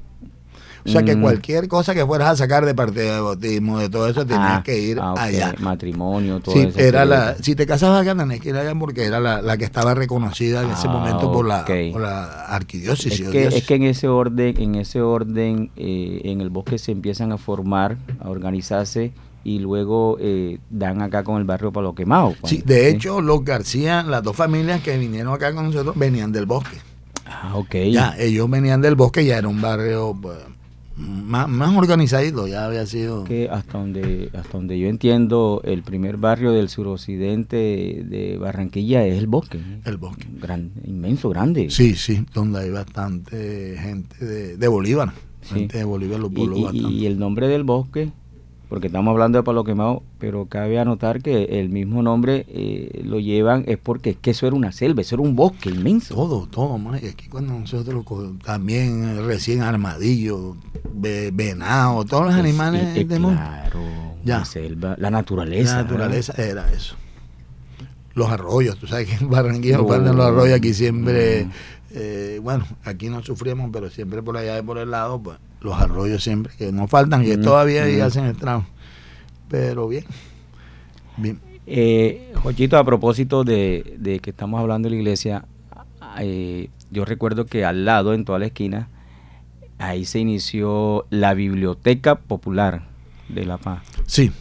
O 0.85 0.89
sea 0.89 1.03
que 1.03 1.15
mm. 1.15 1.21
cualquier 1.21 1.67
cosa 1.67 1.93
que 1.93 2.05
fueras 2.05 2.29
a 2.29 2.35
sacar 2.35 2.65
de 2.65 2.73
parte 2.73 3.01
de 3.01 3.19
bautismo, 3.19 3.79
de 3.79 3.89
todo 3.89 4.07
eso, 4.07 4.25
tenías 4.25 4.59
ah, 4.59 4.63
que 4.63 4.79
ir 4.79 4.99
ah, 4.99 5.13
allá. 5.17 5.53
Matrimonio, 5.59 6.39
todo 6.39 6.55
eso. 6.55 6.79
Era 6.79 7.05
la, 7.05 7.35
si 7.35 7.55
te 7.55 7.65
casabas 7.65 8.01
acá, 8.01 8.15
tenías 8.15 8.39
que 8.39 8.49
ir 8.49 8.55
allá 8.55 8.73
porque 8.77 9.05
era 9.05 9.19
la, 9.19 9.41
la 9.41 9.57
que 9.57 9.65
estaba 9.65 9.93
reconocida 9.93 10.63
en 10.63 10.71
ese 10.71 10.87
ah, 10.87 10.91
momento 10.91 11.31
por 11.31 11.45
la, 11.45 11.65
por 11.65 12.01
la 12.01 12.45
arquidiócesis. 12.45 13.19
Es 13.19 13.29
que, 13.29 13.47
es 13.47 13.63
que 13.65 13.75
en 13.75 13.83
ese 13.83 14.07
orden, 14.07 14.55
en 14.57 14.75
ese 14.75 15.01
orden, 15.01 15.71
eh, 15.75 16.21
en 16.23 16.41
el 16.41 16.49
bosque 16.49 16.77
se 16.77 16.91
empiezan 16.91 17.31
a 17.31 17.37
formar, 17.37 17.97
a 18.19 18.29
organizarse 18.29 19.11
y 19.43 19.59
luego 19.59 20.17
eh, 20.19 20.59
dan 20.69 21.01
acá 21.01 21.23
con 21.23 21.37
el 21.37 21.45
barrio 21.45 21.71
Palo 21.71 21.95
Quemado. 21.95 22.35
Sí, 22.43 22.61
de 22.65 22.89
hecho, 22.89 23.21
los 23.21 23.43
García, 23.43 24.03
las 24.03 24.23
dos 24.23 24.35
familias 24.35 24.81
que 24.81 24.97
vinieron 24.97 25.33
acá 25.33 25.53
con 25.53 25.65
nosotros, 25.65 25.97
venían 25.97 26.31
del 26.31 26.45
bosque. 26.45 26.77
Ah, 27.25 27.55
ok. 27.55 27.75
Ya, 27.91 28.15
ellos 28.17 28.49
venían 28.49 28.81
del 28.81 28.95
bosque, 28.95 29.23
ya 29.23 29.37
era 29.37 29.47
un 29.47 29.61
barrio 29.61 30.17
pues, 30.19 30.37
más, 30.97 31.47
más 31.47 31.75
organizado, 31.77 32.47
ya 32.47 32.65
había 32.65 32.85
sido. 32.85 33.23
Que 33.23 33.47
hasta 33.49 33.77
donde, 33.77 34.29
hasta 34.33 34.57
donde 34.57 34.77
yo 34.77 34.87
entiendo, 34.87 35.61
el 35.63 35.83
primer 35.83 36.17
barrio 36.17 36.51
del 36.51 36.69
suroccidente 36.69 37.55
de 37.55 38.37
Barranquilla 38.39 39.05
es 39.05 39.17
el 39.17 39.27
bosque. 39.27 39.59
El 39.85 39.97
bosque. 39.97 40.27
Gran, 40.41 40.71
inmenso, 40.85 41.29
grande. 41.29 41.69
Sí, 41.69 41.95
sí, 41.95 42.25
donde 42.33 42.59
hay 42.59 42.71
bastante 42.71 43.77
gente 43.79 44.25
de, 44.25 44.57
de 44.57 44.67
Bolívar. 44.67 45.13
Gente 45.41 45.77
de 45.77 45.83
Bolívar, 45.85 46.19
los 46.19 46.33
pueblos 46.33 46.73
y, 46.73 46.85
y 46.85 47.05
el 47.05 47.17
nombre 47.17 47.47
del 47.47 47.63
bosque 47.63 48.11
porque 48.69 48.85
estamos 48.85 49.11
hablando 49.11 49.39
de 49.39 49.43
Palo 49.43 49.63
Quemado, 49.63 50.03
pero 50.19 50.45
cabe 50.45 50.79
anotar 50.79 51.23
que 51.23 51.59
el 51.59 51.69
mismo 51.69 52.03
nombre 52.03 52.45
eh, 52.49 53.01
lo 53.03 53.19
llevan 53.19 53.63
es 53.67 53.79
porque 53.79 54.11
es 54.11 54.17
que 54.17 54.29
eso 54.29 54.45
era 54.45 54.55
una 54.55 54.71
selva, 54.71 55.01
eso 55.01 55.15
era 55.15 55.23
un 55.23 55.35
bosque 55.35 55.69
inmenso. 55.69 56.13
Todo, 56.13 56.45
todo, 56.45 56.77
más. 56.77 57.01
Y 57.01 57.07
aquí 57.07 57.27
cuando 57.27 57.53
nosotros 57.53 58.05
también 58.43 59.03
eh, 59.03 59.21
recién 59.23 59.63
armadillo, 59.63 60.55
venado, 60.93 62.05
todos 62.05 62.27
los 62.27 62.35
animales 62.35 62.93
del 62.93 63.07
Claro, 63.07 63.79
la 64.23 64.45
selva, 64.45 64.95
la 64.99 65.09
naturaleza. 65.09 65.77
La 65.77 65.83
naturaleza 65.83 66.33
era 66.37 66.71
eso. 66.71 66.95
Los 68.13 68.29
arroyos, 68.29 68.77
tú 68.77 68.85
sabes 68.85 69.07
que 69.07 69.15
en 69.15 69.31
Barranquilla 69.31 69.77
no. 69.77 69.83
los 70.13 70.25
arroyos 70.25 70.55
aquí 70.55 70.75
siempre, 70.75 71.47
eh, 71.89 72.39
bueno, 72.43 72.67
aquí 72.83 73.09
no 73.09 73.23
sufrimos, 73.23 73.71
pero 73.73 73.89
siempre 73.89 74.21
por 74.21 74.37
allá 74.37 74.59
y 74.59 74.61
por 74.61 74.77
el 74.77 74.91
lado, 74.91 75.19
pues 75.19 75.39
los 75.61 75.79
arroyos 75.79 76.23
siempre, 76.23 76.53
que 76.57 76.71
no 76.71 76.87
faltan, 76.87 77.23
que 77.23 77.37
todavía 77.37 77.83
ahí 77.83 77.99
hacen 77.99 78.25
el 78.25 78.37
tramo. 78.37 78.65
Pero 79.49 79.87
bien, 79.87 80.05
bien. 81.17 81.39
Eh, 81.65 82.33
Jochito, 82.41 82.77
a 82.77 82.83
propósito 82.83 83.43
de, 83.43 84.19
que 84.23 84.29
estamos 84.29 84.59
hablando 84.59 84.87
de 84.87 84.95
la 84.95 85.01
iglesia, 85.01 85.45
eh, 86.19 86.69
yo 86.91 87.05
recuerdo 87.05 87.45
que 87.45 87.65
al 87.65 87.85
lado, 87.85 88.13
en 88.13 88.25
toda 88.25 88.39
la 88.39 88.47
esquina, 88.47 88.87
ahí 89.77 90.05
se 90.05 90.19
inició 90.19 91.05
la 91.09 91.33
Biblioteca 91.33 92.15
Popular 92.15 92.87
de 93.27 93.45
La 93.45 93.57
Paz. 93.57 93.83
Sí, 94.07 94.31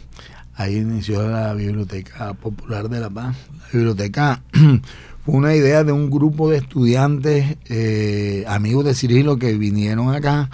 ahí 0.55 0.77
inició 0.77 1.27
la 1.29 1.53
Biblioteca 1.53 2.33
Popular 2.33 2.89
de 2.89 2.99
La 2.99 3.09
Paz. 3.09 3.35
La 3.51 3.67
biblioteca 3.73 4.41
fue 5.25 5.35
una 5.35 5.55
idea 5.55 5.83
de 5.83 5.91
un 5.91 6.09
grupo 6.09 6.49
de 6.49 6.57
estudiantes, 6.57 7.57
eh, 7.69 8.43
amigos 8.47 8.85
de 8.85 8.95
Cirilo, 8.95 9.37
que 9.37 9.53
vinieron 9.53 10.13
acá 10.13 10.49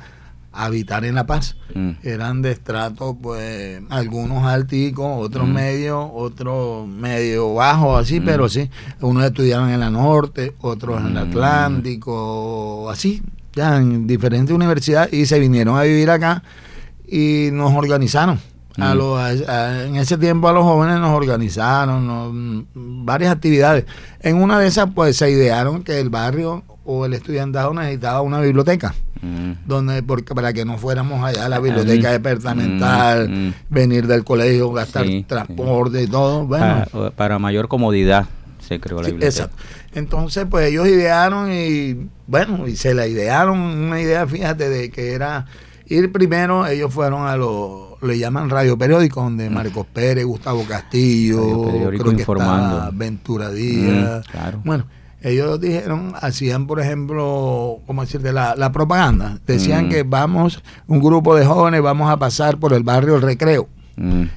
habitar 0.55 1.05
en 1.05 1.15
La 1.15 1.25
Paz. 1.25 1.55
Mm. 1.74 1.91
Eran 2.03 2.41
de 2.41 2.51
estrato, 2.51 3.17
pues, 3.21 3.81
algunos 3.89 4.45
alticos, 4.45 5.05
otros 5.25 5.47
mm. 5.47 5.51
medios, 5.51 6.09
otros 6.13 6.88
medio 6.88 7.53
bajos, 7.53 8.01
así, 8.01 8.19
mm. 8.19 8.25
pero 8.25 8.50
sí. 8.50 8.69
Unos 9.01 9.25
estudiaban 9.25 9.69
en 9.69 9.79
la 9.79 9.89
norte, 9.89 10.55
otros 10.62 11.01
en 11.01 11.07
el 11.07 11.17
Atlántico, 11.17 12.89
así, 12.89 13.21
ya 13.53 13.77
en 13.77 14.07
diferentes 14.07 14.55
universidades, 14.55 15.13
y 15.13 15.25
se 15.25 15.39
vinieron 15.39 15.77
a 15.77 15.83
vivir 15.83 16.09
acá 16.09 16.43
y 17.07 17.50
nos 17.51 17.74
organizaron. 17.74 18.39
A 18.77 18.93
los, 18.93 19.17
en 19.47 19.95
ese 19.95 20.17
tiempo 20.17 20.50
a 20.50 20.53
los 20.53 20.63
jóvenes 20.63 21.00
nos 21.00 21.12
organizaron 21.12 22.67
varias 22.74 23.31
actividades. 23.31 23.85
En 24.19 24.35
una 24.35 24.59
de 24.59 24.67
esas, 24.67 24.89
pues 24.93 25.15
se 25.15 25.31
idearon 25.31 25.83
que 25.83 26.00
el 26.01 26.09
barrio 26.09 26.63
o 26.83 27.05
el 27.05 27.13
estudiantado 27.13 27.74
necesitaba 27.74 28.21
una 28.21 28.41
biblioteca. 28.41 28.93
Mm. 29.22 29.51
donde 29.65 30.03
porque 30.03 30.36
para 30.36 30.53
que 30.53 30.65
no 30.65 30.77
fuéramos 30.77 31.24
allá 31.24 31.45
a 31.45 31.50
la 31.50 31.60
biblioteca 31.60 32.10
mm. 32.10 32.12
departamental, 32.12 33.29
mm. 33.29 33.53
venir 33.69 34.07
del 34.07 34.24
colegio, 34.24 34.72
gastar 34.72 35.05
transporte 35.27 36.03
y 36.03 36.07
todo. 36.07 36.45
Bueno. 36.45 36.86
Para, 37.15 37.39
mayor 37.39 37.67
comodidad. 37.67 38.27
se 38.60 38.79
creó 38.79 39.01
la 39.01 39.07
biblioteca. 39.07 39.43
Exacto. 39.43 39.55
Entonces, 39.93 40.45
pues 40.50 40.69
ellos 40.69 40.88
idearon 40.88 41.51
y, 41.51 42.10
bueno, 42.27 42.67
y 42.67 42.75
se 42.75 42.93
la 42.93 43.07
idearon 43.07 43.60
una 43.60 44.01
idea, 44.01 44.27
fíjate, 44.27 44.69
de 44.69 44.91
que 44.91 45.13
era 45.13 45.45
ir 45.88 46.12
primero, 46.12 46.67
ellos 46.67 46.93
fueron 46.93 47.27
a 47.27 47.38
lo, 47.38 47.98
le 48.01 48.17
llaman 48.17 48.50
radio 48.50 48.77
periódico, 48.77 49.22
donde 49.22 49.50
Marcos 49.50 49.86
Pérez, 49.93 50.25
Gustavo 50.25 50.63
Castillo, 50.67 51.89
creo 51.89 52.03
que 52.03 52.10
informando. 52.10 52.89
Ventura 52.93 53.50
Díaz. 53.51 54.25
claro. 54.27 54.62
Bueno, 54.65 54.86
ellos 55.25 55.60
dijeron, 55.60 56.13
hacían, 56.22 56.67
por 56.67 56.79
ejemplo, 56.79 57.79
¿cómo 57.88 58.03
decirte? 58.03 58.32
La, 58.32 58.55
la 58.55 58.72
propaganda. 58.72 59.39
Decían 59.48 59.89
que 59.89 60.03
vamos, 60.03 60.63
un 60.86 61.00
grupo 61.00 61.36
de 61.36 61.46
jóvenes, 61.46 61.82
vamos 61.82 62.12
a 62.12 62.17
pasar 62.17 62.58
por 62.58 62.74
el 62.74 62.84
barrio 62.84 63.15
El 63.15 63.24
Recreo. 63.24 63.67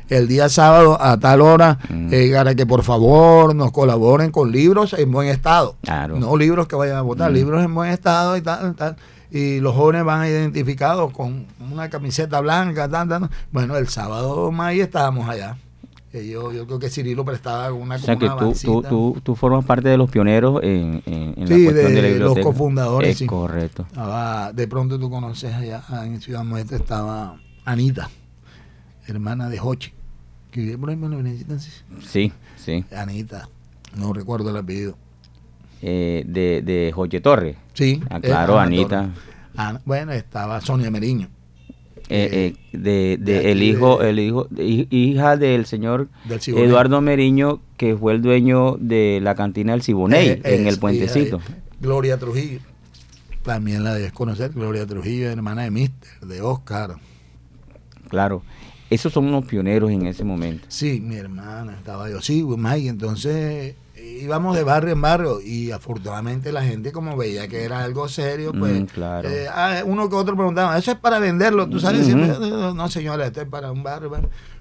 El 0.09 0.29
día 0.29 0.49
sábado 0.49 0.97
a 1.03 1.19
tal 1.19 1.43
hora, 1.43 1.79
eh, 1.91 2.33
para 2.33 2.55
que 2.55 2.65
por 2.65 2.85
favor 2.85 3.55
nos 3.55 3.73
colaboren 3.73 4.31
con 4.31 4.51
libros 4.51 4.95
en 4.95 5.11
buen 5.11 5.29
estado. 5.29 5.77
No 6.17 6.37
libros 6.37 6.69
que 6.69 6.77
vayan 6.77 6.97
a 6.97 7.03
votar, 7.03 7.33
libros 7.33 7.63
en 7.63 7.75
buen 7.75 7.91
estado 7.91 8.37
y 8.37 8.41
tal, 8.41 8.75
tal 8.75 8.97
y 9.31 9.61
los 9.61 9.75
jóvenes 9.75 10.05
van 10.05 10.27
identificados 10.27 11.13
con 11.13 11.47
una 11.71 11.91
camiseta 11.91 12.41
blanca, 12.41 12.89
tal, 12.89 13.29
Bueno, 13.53 13.77
el 13.77 13.89
sábado 13.89 14.51
ahí 14.59 14.81
estábamos 14.81 15.29
allá. 15.29 15.57
Yo, 16.13 16.53
yo 16.53 16.67
creo 16.67 16.79
que 16.79 16.89
Cirilo 16.89 17.23
prestaba 17.23 17.71
una 17.71 17.97
O 17.97 17.99
sea 17.99 18.17
que 18.17 18.29
tú, 18.31 18.83
tú, 18.83 19.17
tú, 19.23 19.37
formas 19.37 19.65
parte 19.67 19.91
de 19.91 19.99
los 19.99 20.11
pioneros 20.11 20.63
en, 20.63 21.03
en, 21.05 21.35
la 21.37 21.47
cuestión 21.47 21.75
de, 21.75 22.03
de, 22.03 22.19
los 22.19 22.39
cofundadores. 22.39 23.21
Es 23.21 23.29
correcto. 23.29 23.87
de 24.55 24.69
pronto 24.69 24.99
tú 24.99 25.11
conoces 25.11 25.53
allá 25.53 25.83
en 26.05 26.21
Ciudad 26.21 26.45
Muerte 26.45 26.77
estaba 26.77 27.37
Anita, 27.67 28.09
hermana 29.07 29.51
de 29.51 29.61
Hochi, 29.61 29.93
que 30.51 30.79
por 30.79 30.89
ahí 30.89 30.97
en 30.97 31.61
Sí, 32.03 32.33
sí. 32.57 32.85
Anita, 32.97 33.51
no 33.95 34.15
recuerdo 34.15 34.49
el 34.49 34.57
apellido. 34.57 34.97
Eh, 35.83 36.25
de, 36.27 36.63
de 36.63 36.91
Jorge 36.93 37.21
Torres. 37.21 37.57
Sí. 37.75 38.03
Ah, 38.09 38.19
claro, 38.19 38.59
Anita. 38.59 39.11
bueno, 39.85 40.13
estaba 40.13 40.61
Sonia 40.63 40.91
Meriño. 40.91 41.29
Eh, 42.11 42.55
eh, 42.73 42.79
de, 42.79 43.19
de, 43.21 43.53
el 43.53 43.63
hijo, 43.63 44.03
el 44.03 44.19
hijo, 44.19 44.49
hija 44.57 45.37
del 45.37 45.67
señor 45.67 46.09
Eduardo 46.47 47.03
Meriño, 47.03 47.61
que 47.77 47.95
fue 47.97 48.15
el 48.15 48.23
dueño 48.23 48.79
de 48.81 49.21
la 49.23 49.35
cantina 49.35 49.73
del 49.73 49.83
Siboney 49.83 50.41
en 50.43 50.67
el 50.67 50.79
puentecito. 50.79 51.39
Gloria 51.81 52.17
Trujillo, 52.17 52.61
también 53.43 53.85
la 53.85 53.93
debes 53.93 54.13
conocer, 54.13 54.53
Gloria 54.53 54.87
Trujillo, 54.87 55.29
hermana 55.29 55.65
de 55.65 55.71
Mister, 55.71 56.27
de 56.27 56.41
Oscar. 56.41 56.97
Claro, 58.09 58.43
esos 58.89 59.13
son 59.13 59.27
unos 59.27 59.45
pioneros 59.45 59.91
en 59.91 60.07
ese 60.07 60.25
momento. 60.25 60.65
Sí, 60.69 61.01
mi 61.01 61.17
hermana 61.17 61.75
estaba 61.75 62.09
yo, 62.09 62.23
sí, 62.23 62.43
Mike, 62.43 62.89
entonces 62.89 63.75
íbamos 64.23 64.57
de 64.57 64.63
barrio 64.63 64.93
en 64.93 65.01
barrio 65.01 65.41
y 65.41 65.71
afortunadamente 65.71 66.53
la 66.53 66.63
gente 66.63 66.93
como 66.93 67.17
veía 67.17 67.49
que 67.49 67.65
era 67.65 67.83
algo 67.83 68.09
serio, 68.09 68.53
pues 68.53 68.81
mm, 68.81 68.85
claro. 68.87 69.29
Eh, 69.29 69.47
ah, 69.51 69.83
uno 69.85 70.09
que 70.09 70.17
otro 70.17 70.37
preguntaba, 70.37 70.77
¿eso 70.77 70.91
es 70.91 70.99
para 70.99 71.19
venderlo? 71.19 71.69
¿Tú 71.69 71.81
sabes? 71.81 72.07
no, 72.09 72.89
señora, 72.89 73.27
esto 73.27 73.43
es 73.43 73.49
para 73.49 73.71
un 73.73 73.83
barrio. 73.83 74.11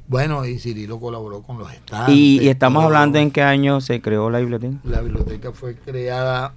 Bueno, 0.07 0.45
y 0.45 0.57
Cirilo 0.57 0.99
colaboró 0.99 1.41
con 1.41 1.57
los 1.57 1.71
estados. 1.71 2.09
¿Y, 2.09 2.47
estamos 2.47 2.83
hablando 2.83 3.17
en 3.17 3.31
qué 3.31 3.41
año 3.41 3.81
se 3.81 4.01
creó 4.01 4.29
la 4.29 4.39
biblioteca? 4.39 4.77
La 4.83 5.01
biblioteca 5.01 5.51
fue 5.51 5.75
creada 5.75 6.53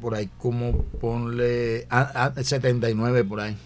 por 0.00 0.14
ahí 0.14 0.30
como 0.38 0.82
ponle 1.00 1.86
a, 1.90 2.32
79 2.40 3.24
por 3.24 3.40
ahí. 3.40 3.56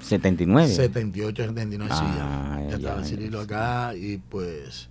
79. 0.00 0.68
78, 0.68 1.42
79, 1.42 1.94
sí, 1.96 2.04
ya, 2.16 2.66
estaba 2.68 3.02
Cirilo 3.02 3.40
acá 3.40 3.92
y 3.96 4.18
pues 4.18 4.88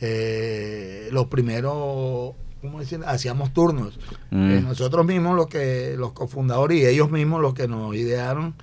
eh, 0.00 1.08
los 1.12 1.26
primeros 1.26 2.34
¿cómo 2.60 2.80
decir? 2.80 3.00
hacíamos 3.06 3.52
turnos. 3.52 3.98
Mm. 4.30 4.50
Eh, 4.50 4.60
nosotros 4.62 5.04
mismos, 5.06 5.36
los 5.36 5.46
que 5.46 5.94
los 5.96 6.12
cofundadores 6.12 6.78
y 6.78 6.86
ellos 6.86 7.10
mismos 7.10 7.40
los 7.40 7.54
que 7.54 7.68
nos 7.68 7.94
idearon, 7.94 8.54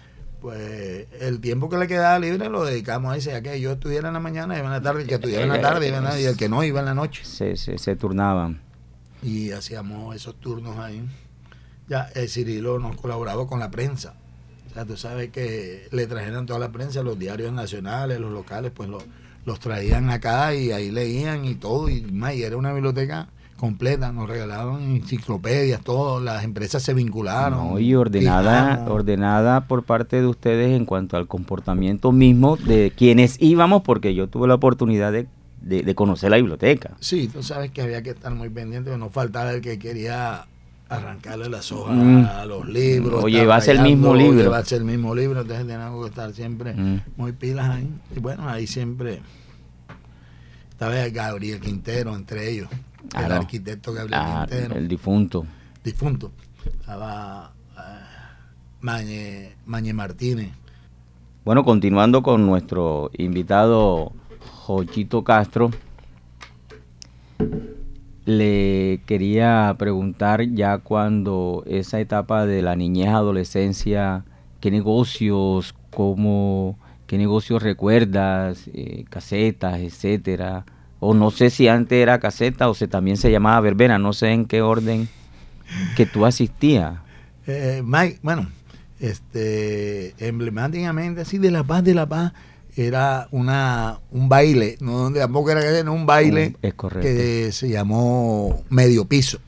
pues 0.43 1.07
el 1.21 1.39
tiempo 1.39 1.69
que 1.69 1.77
le 1.77 1.87
quedaba 1.87 2.19
libre 2.19 2.49
lo 2.49 2.65
dedicamos 2.65 3.13
a 3.13 3.17
ese, 3.17 3.33
a 3.33 3.41
que 3.41 3.61
yo 3.61 3.71
estuviera 3.71 4.09
en 4.09 4.13
la 4.13 4.19
mañana, 4.19 4.57
iba 4.57 4.65
en 4.65 4.73
la 4.73 4.81
tarde, 4.81 5.03
el 5.03 5.07
que 5.07 5.15
estuviera 5.15 5.43
en 5.43 5.49
la 5.49 5.61
tarde, 5.61 5.87
iba 5.87 5.99
en 5.99 6.03
la, 6.03 6.19
y 6.19 6.25
el 6.25 6.35
que 6.35 6.49
no 6.49 6.63
iba 6.65 6.81
en 6.81 6.85
la 6.85 6.93
noche. 6.93 7.23
Se, 7.23 7.55
se, 7.55 7.95
turnaban. 7.95 8.59
Y 9.21 9.51
hacíamos 9.51 10.13
esos 10.15 10.35
turnos 10.35 10.77
ahí. 10.79 11.01
Ya, 11.87 12.09
el 12.13 12.27
Cirilo 12.27 12.77
nos 12.77 12.97
colaboraba 12.97 13.47
con 13.47 13.61
la 13.61 13.71
prensa. 13.71 14.15
O 14.69 14.73
sea, 14.73 14.83
tú 14.83 14.97
sabes 14.97 15.29
que 15.29 15.87
le 15.91 16.07
trajeron 16.07 16.45
toda 16.45 16.59
la 16.59 16.73
prensa, 16.73 17.03
los 17.03 17.17
diarios 17.17 17.53
nacionales, 17.53 18.19
los 18.19 18.33
locales, 18.33 18.73
pues 18.75 18.89
los, 18.89 19.05
los 19.45 19.61
traían 19.61 20.09
acá 20.09 20.53
y 20.53 20.73
ahí 20.73 20.91
leían 20.91 21.45
y 21.45 21.55
todo. 21.55 21.87
Y, 21.87 22.05
y 22.05 22.43
era 22.43 22.57
una 22.57 22.73
biblioteca 22.73 23.29
completa, 23.57 24.11
nos 24.11 24.27
regalaron 24.27 24.81
enciclopedias, 24.81 25.81
todo, 25.81 26.19
las 26.19 26.43
empresas 26.43 26.83
se 26.83 26.93
vincularon. 26.93 27.81
y 27.81 27.95
ordenada, 27.95 28.85
ordenada 28.89 29.67
por 29.67 29.83
parte 29.83 30.19
de 30.21 30.27
ustedes 30.27 30.75
en 30.75 30.85
cuanto 30.85 31.17
al 31.17 31.27
comportamiento 31.27 32.11
mismo 32.11 32.57
de 32.57 32.91
quienes 32.95 33.41
íbamos, 33.41 33.83
porque 33.83 34.13
yo 34.15 34.27
tuve 34.27 34.47
la 34.47 34.55
oportunidad 34.55 35.13
de, 35.13 35.95
conocer 35.95 36.31
la 36.31 36.37
biblioteca. 36.37 36.91
Sí, 36.99 37.27
tú 37.27 37.43
sabes 37.43 37.71
que 37.71 37.81
había 37.81 38.01
que 38.01 38.09
estar 38.11 38.33
muy 38.33 38.49
pendiente, 38.49 38.91
que 38.91 38.97
no 38.97 39.09
faltaba 39.09 39.53
el 39.53 39.61
que 39.61 39.79
quería 39.79 40.45
arrancarle 40.89 41.49
las 41.49 41.71
hojas 41.71 41.95
mm. 41.95 42.25
a 42.25 42.45
los 42.45 42.67
libros. 42.67 43.23
O 43.23 43.27
llevarse 43.27 43.71
el 43.71 43.81
mismo 43.81 44.13
libro. 44.13 44.43
Llevarse 44.43 44.75
el 44.75 44.83
mismo 44.83 45.15
libro, 45.15 45.41
entonces 45.41 45.65
tenemos 45.65 46.03
que 46.03 46.09
estar 46.09 46.33
siempre 46.33 46.73
mm. 46.73 47.01
muy 47.17 47.31
pilas 47.31 47.69
ahí. 47.69 47.89
Y 48.15 48.19
bueno, 48.19 48.49
ahí 48.49 48.67
siempre 48.67 49.21
estaba 50.69 50.95
Gabriel 51.07 51.59
Quintero 51.59 52.15
entre 52.15 52.51
ellos 52.51 52.67
el 53.17 53.31
arquitecto 53.31 53.93
Gabriel 53.93 54.19
ah, 54.21 54.47
El 54.49 54.87
difunto. 54.87 55.45
Difunto. 55.83 56.31
Estaba 56.65 57.53
uh, 57.75 57.81
Mañe, 58.81 59.93
Martínez. 59.93 60.51
Bueno, 61.45 61.63
continuando 61.63 62.23
con 62.23 62.45
nuestro 62.45 63.11
invitado 63.17 64.13
Jochito 64.65 65.23
Castro, 65.23 65.71
le 68.25 69.01
quería 69.05 69.75
preguntar 69.77 70.47
ya 70.53 70.77
cuando 70.77 71.63
esa 71.65 71.99
etapa 71.99 72.45
de 72.45 72.61
la 72.61 72.77
niñez 72.77 73.09
adolescencia, 73.09 74.23
qué 74.61 74.71
negocios, 74.71 75.75
cómo, 75.89 76.77
qué 77.07 77.17
negocios 77.17 77.61
recuerdas, 77.61 78.69
eh, 78.73 79.03
casetas, 79.09 79.79
etcétera, 79.79 80.65
o 81.03 81.13
no 81.13 81.31
sé 81.31 81.49
si 81.49 81.67
antes 81.67 82.01
era 82.01 82.19
caseta 82.19 82.69
o 82.69 82.73
si 82.73 82.87
también 82.87 83.17
se 83.17 83.31
llamaba 83.31 83.59
verbena, 83.61 83.97
no 83.97 84.13
sé 84.13 84.31
en 84.31 84.45
qué 84.45 84.61
orden 84.61 85.09
que 85.95 86.05
tú 86.05 86.25
asistías. 86.25 86.95
Eh, 87.45 87.81
Mike, 87.85 88.19
bueno, 88.21 88.49
este, 88.99 90.13
emblemáticamente 90.17 91.21
así 91.21 91.37
de 91.37 91.51
La 91.51 91.63
Paz 91.63 91.83
de 91.83 91.93
La 91.93 92.07
Paz 92.07 92.33
era 92.75 93.27
una 93.31 93.99
un 94.11 94.29
baile, 94.29 94.77
no 94.79 95.11
tampoco 95.11 95.51
era 95.51 95.61
caseta, 95.61 95.91
un 95.91 96.05
baile 96.05 96.55
es 96.61 96.73
que 96.73 97.51
se 97.51 97.69
llamó 97.69 98.63
medio 98.69 99.05
piso. 99.05 99.39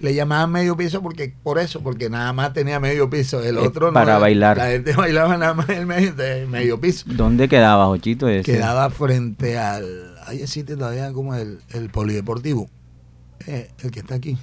Le 0.00 0.14
llamaban 0.14 0.52
medio 0.52 0.76
piso 0.76 1.02
porque 1.02 1.34
por 1.42 1.58
eso, 1.58 1.80
porque 1.80 2.08
nada 2.08 2.32
más 2.32 2.52
tenía 2.52 2.78
medio 2.78 3.10
piso, 3.10 3.42
el 3.42 3.58
otro 3.58 3.92
para 3.92 4.18
bailar. 4.18 4.56
La 4.56 4.66
gente 4.68 4.92
bailaba 4.92 5.36
nada 5.36 5.54
más 5.54 5.68
el 5.70 5.86
medio, 5.86 6.12
medio 6.48 6.80
piso. 6.80 7.04
¿Dónde 7.08 7.48
quedaba, 7.48 7.86
Jochito? 7.86 8.28
Ese? 8.28 8.52
Quedaba 8.52 8.90
frente 8.90 9.58
al 9.58 10.17
ahí 10.28 10.42
existe 10.42 10.76
todavía 10.76 11.12
como 11.12 11.34
el, 11.34 11.60
el 11.70 11.88
polideportivo, 11.90 12.68
eh, 13.46 13.70
el 13.78 13.90
que 13.90 14.00
está 14.00 14.14
aquí. 14.14 14.38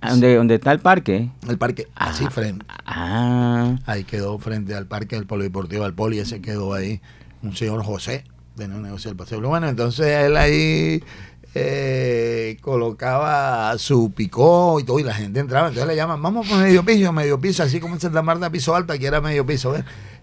¿Dónde, 0.00 0.34
¿Dónde, 0.34 0.54
está 0.56 0.72
el 0.72 0.80
parque? 0.80 1.30
El 1.48 1.58
parque, 1.58 1.86
así 1.94 2.24
ah, 2.26 2.30
frente. 2.30 2.66
Ah. 2.86 3.76
Ahí 3.86 4.02
quedó 4.02 4.38
frente 4.38 4.74
al 4.74 4.86
parque 4.86 5.14
del 5.14 5.26
polideportivo, 5.26 5.84
al 5.84 5.94
poli, 5.94 6.18
ese 6.18 6.40
quedó 6.40 6.74
ahí 6.74 7.00
un 7.42 7.54
señor 7.54 7.84
José, 7.84 8.24
de 8.56 8.64
un 8.64 8.82
negocio 8.82 9.10
del 9.10 9.16
paseo. 9.16 9.40
Bueno, 9.40 9.68
entonces 9.68 10.06
él 10.06 10.36
ahí 10.36 11.04
eh, 11.54 12.56
colocaba 12.62 13.78
su 13.78 14.12
picó 14.12 14.80
y 14.80 14.84
todo, 14.84 14.98
y 14.98 15.04
la 15.04 15.14
gente 15.14 15.38
entraba. 15.38 15.68
Entonces 15.68 15.88
le 15.88 15.94
llaman, 15.94 16.20
vamos 16.20 16.48
por 16.48 16.58
medio 16.58 16.84
piso, 16.84 17.12
medio 17.12 17.40
piso, 17.40 17.62
así 17.62 17.78
como 17.78 17.94
en 17.94 18.00
Santa 18.00 18.22
Marta, 18.22 18.50
piso 18.50 18.74
alta, 18.74 18.98
que 18.98 19.06
era 19.06 19.20
medio 19.20 19.46
piso. 19.46 19.72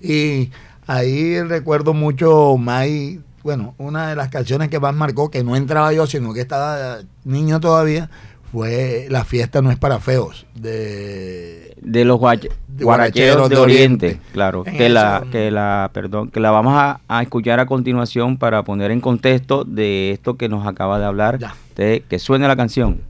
Y 0.02 0.52
ahí 0.88 1.42
recuerdo 1.42 1.94
mucho 1.94 2.58
May 2.58 3.22
bueno, 3.43 3.75
una 3.78 4.10
de 4.10 4.15
las 4.15 4.30
canciones 4.30 4.69
que 4.69 4.80
más 4.80 4.93
marcó, 4.93 5.30
que 5.32 5.43
no 5.43 5.56
entraba 5.56 5.93
yo, 5.93 6.08
sino 6.08 6.34
que 6.34 6.41
estaba 6.41 6.99
niño 7.23 7.60
todavía, 7.60 8.10
fue 8.52 9.08
La 9.10 9.25
fiesta 9.25 9.62
no 9.62 9.71
es 9.71 9.78
para 9.78 9.99
feos, 9.99 10.45
de, 10.56 11.75
de 11.82 12.06
los 12.06 12.17
guaracheros, 12.17 13.49
de, 13.49 13.58
Oriente, 13.58 14.19
claro, 14.34 14.63
que 14.63 14.89
la, 14.89 15.23
que 15.32 15.52
la, 15.52 15.91
perdón, 15.93 16.30
que 16.32 16.39
la 16.39 16.52
vamos 16.52 16.73
a, 16.75 17.21
escuchar 17.21 17.60
a 17.60 17.65
continuación 17.65 18.38
para 18.38 18.63
poner 18.63 18.91
en 18.91 19.02
contexto 19.02 19.63
de 19.63 20.12
esto 20.12 20.36
que 20.36 20.49
nos 20.49 20.65
acaba 20.65 20.99
de 20.99 21.06
hablar, 21.06 21.39
de 21.75 22.04
que 22.10 22.19
suene 22.19 22.47
la 22.47 22.56
canción. 22.56 23.02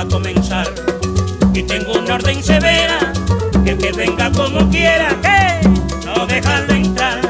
Fiesta 0.00 0.02
va 0.02 0.02
a 0.02 0.08
comenzar. 0.08 0.66
y 1.52 1.62
tengo 1.62 1.92
una 1.98 2.14
orden 2.14 2.42
severa 2.42 3.12
que 3.64 3.70
el 3.72 3.78
que 3.78 3.92
venga 3.92 4.30
como 4.32 4.68
quiera 4.70 5.08
que 5.20 5.68
no 6.06 6.26
dejarlo 6.26 6.74
entrar. 6.74 7.20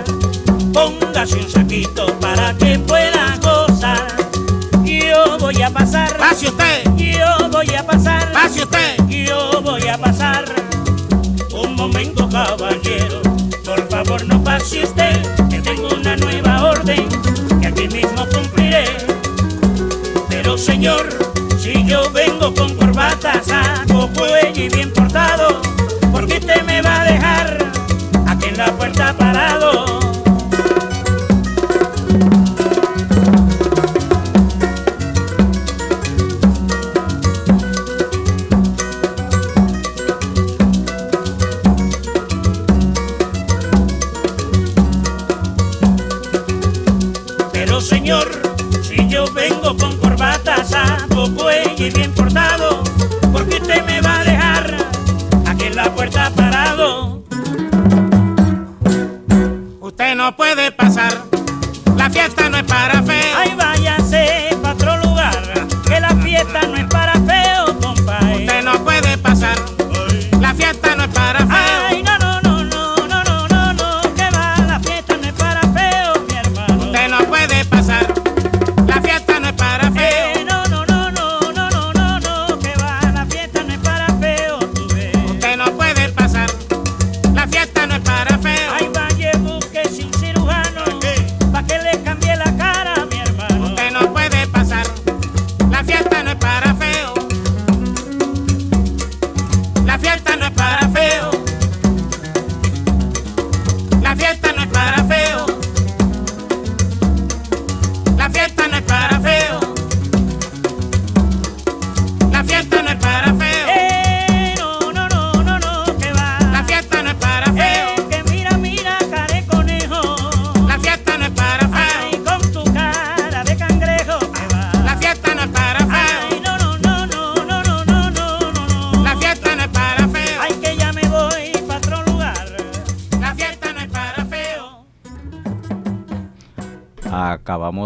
Póngase 0.72 1.36
un 1.36 1.48
saquito 1.48 2.06
para 2.20 2.54
que 2.54 2.78
pueda 2.78 3.38
gozar. 3.42 4.06
Yo 4.84 5.38
voy 5.38 5.62
a 5.62 5.70
pasar. 5.70 6.16
Pase 6.16 6.48
usted. 6.48 6.84
Yo 6.96 7.48
voy 7.50 7.74
a 7.74 7.84
pasar. 7.84 8.32
Pase 8.32 8.62
usted. 8.62 8.96
Yo 9.08 9.62
voy 9.62 9.88
a 9.88 9.98
pasar. 9.98 10.44
Un 11.52 11.74
momento, 11.74 12.28
caballero. 12.28 13.22
Por 13.64 13.88
favor, 13.88 14.24
no 14.26 14.42
pase 14.44 14.84
usted. 14.84 15.20
Que 15.48 15.60
tengo 15.60 15.88
una 15.88 16.16
nueva 16.16 16.70
orden 16.70 17.08
que 17.60 17.66
aquí 17.66 17.88
mismo 17.88 18.26
cumpliré. 18.26 18.84
Pero, 20.28 20.56
señor, 20.56 21.06
si 21.60 21.84
yo 21.84 22.10
vengo 22.12 22.54
con 22.54 22.74
corbata, 22.74 23.42
saco, 23.42 24.08
cuello 24.16 24.64
y 24.64 24.68
bien 24.70 24.90
portado, 24.92 25.59
si 48.90 49.08
yo 49.08 49.24
vengo 49.32 49.76
con 49.76 49.96
corbata, 49.98 50.64
saco, 50.64 51.32
cuello 51.34 51.86
y 51.86 51.90
bien 51.90 52.12
portado, 52.12 52.82
¿por 53.32 53.48
qué 53.48 53.56
usted 53.56 53.84
me 53.84 54.00
va 54.00 54.20
a 54.20 54.24
dejar 54.24 54.76
aquí 55.46 55.66
en 55.66 55.76
la 55.76 55.94
puerta 55.94 56.30
parado? 56.34 57.22
Usted 59.80 60.14
no 60.16 60.34
puede 60.36 60.72
pasar. 60.72 61.22
La 61.96 62.10
fiesta 62.10 62.48
no 62.48 62.58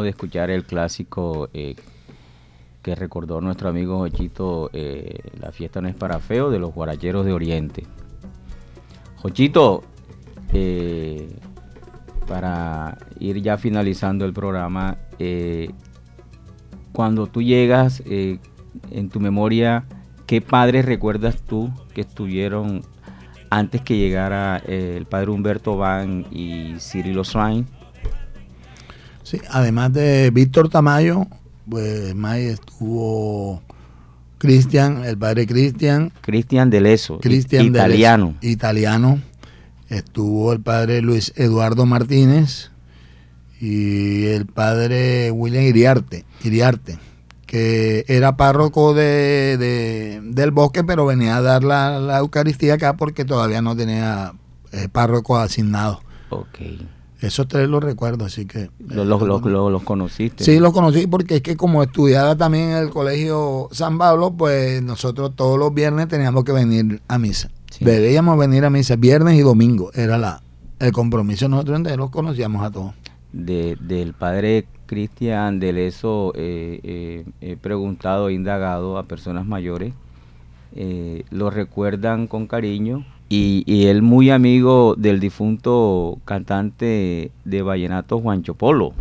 De 0.02 0.11
escuchar 0.11 0.50
el 0.50 0.64
clásico 0.64 1.48
eh, 1.54 1.76
que 2.83 2.94
recordó 2.94 3.40
nuestro 3.40 3.68
amigo 3.68 3.98
Jochito, 3.98 4.68
eh, 4.72 5.20
La 5.40 5.52
fiesta 5.52 5.80
no 5.80 5.88
es 5.88 5.94
para 5.94 6.18
feo, 6.18 6.50
de 6.50 6.59
los 6.59 6.74
guaracheros 6.74 7.24
de 7.24 7.33
Oriente. 7.33 7.87
Jochito, 9.16 9.85
eh, 10.52 11.28
para 12.26 12.98
ir 13.20 13.40
ya 13.40 13.57
finalizando 13.57 14.24
el 14.24 14.33
programa, 14.33 14.98
cuando 16.92 17.26
tú 17.26 17.40
llegas 17.40 18.02
en 18.07 19.09
tu 19.11 19.20
memoria, 19.20 19.85
¿qué 20.26 20.40
padres 20.40 20.85
recuerdas 20.85 21.42
tú 21.42 21.70
que 21.94 22.00
estuvieron 22.00 22.83
antes 23.48 23.80
que 23.83 23.96
llegara 23.96 24.59
el 24.66 25.07
padre 25.07 25.30
Humberto 25.30 25.76
Van 25.76 26.26
y 26.30 26.74
Cirilo 26.80 27.24
Swain? 27.24 27.66
Sí, 29.25 29.41
además 29.51 29.93
de 29.93 30.31
Víctor 30.31 30.69
Tamayo, 30.69 31.27
pues 31.69 32.15
más 32.15 32.37
estuvo 32.39 33.61
Cristian, 34.39 35.03
el 35.05 35.19
padre 35.19 35.47
Cristian, 35.47 36.13
Cristian 36.21 36.71
Deleso, 36.71 37.19
Cristian 37.19 37.67
italiano. 37.67 38.35
Italiano. 38.43 39.21
Estuvo 39.89 40.53
el 40.53 40.61
padre 40.61 41.01
Luis 41.03 41.33
Eduardo 41.37 41.85
Martínez 41.87 42.71
y 43.61 44.27
el 44.27 44.47
padre 44.47 45.31
William 45.31 45.65
Iriarte, 45.65 46.25
Iriarte 46.43 46.99
que 47.47 48.05
era 48.09 48.37
párroco 48.37 48.95
de, 48.95 49.57
de- 49.59 50.21
del 50.25 50.51
bosque, 50.51 50.83
pero 50.83 51.07
venía 51.07 51.37
a 51.37 51.41
dar 51.43 51.63
la, 51.63 52.01
la 52.01 52.19
Eucaristía 52.19 52.75
acá 52.75 52.97
porque 52.97 53.25
todavía 53.25 53.63
no 53.63 53.77
tenía 53.77 54.33
eh, 54.73 54.89
párroco 54.91 55.37
asignado. 55.39 56.03
Ok. 56.31 56.59
Esos 57.25 57.49
tres 57.49 57.69
los 57.69 57.83
recuerdo, 57.83 58.25
así 58.25 58.47
que... 58.47 58.71
Los, 58.79 59.07
los, 59.07 59.23
los- 59.23 59.43
los- 59.45 59.73
los 59.73 59.83
conociste. 59.83 60.45
Sí, 60.45 60.59
los 60.61 60.73
conocí 60.73 61.07
porque 61.07 61.37
es 61.37 61.43
que 61.43 61.57
como 61.57 61.83
estudiaba 61.83 62.37
también 62.37 62.71
en 62.71 62.77
el 62.77 62.91
colegio 62.91 63.69
San 63.73 63.99
Pablo, 63.99 64.33
pues 64.33 64.83
nosotros 64.83 65.33
todos 65.35 65.59
los 65.59 65.73
viernes 65.73 66.09
teníamos 66.09 66.45
que 66.45 66.53
venir 66.53 67.01
a 67.09 67.19
misa. 67.19 67.51
Sí. 67.71 67.85
Debíamos 67.85 68.39
venir 68.39 68.65
a 68.65 68.71
misa 68.71 68.97
viernes 68.97 69.35
y 69.39 69.41
domingo. 69.43 69.91
Era 69.95 70.19
la 70.19 70.43
el 70.81 70.93
compromiso 70.93 71.49
nosotros 71.49 71.77
entonces 71.79 71.97
los 71.99 72.11
conocíamos 72.11 72.63
a 72.65 72.71
todos. 72.71 72.93
De, 73.33 73.77
del 73.81 74.13
padre 74.13 74.67
Cristian 74.87 75.59
Deleso, 75.61 76.33
eh, 76.37 76.81
eh, 76.83 77.25
he 77.41 77.57
preguntado, 77.57 78.29
he 78.29 78.35
indagado 78.35 78.99
a 78.99 79.05
personas 79.05 79.47
mayores, 79.47 79.95
eh, 80.77 81.25
lo 81.31 81.51
recuerdan 81.51 82.27
con 82.27 82.47
cariño 82.47 83.07
y, 83.29 83.63
y 83.67 83.87
él 83.87 84.03
muy 84.03 84.31
amigo 84.31 84.95
del 84.97 85.21
difunto 85.21 86.19
cantante 86.25 87.31
de 87.45 87.63
vallenato 87.63 88.21
Juancho 88.21 88.55
Polo. 88.55 88.93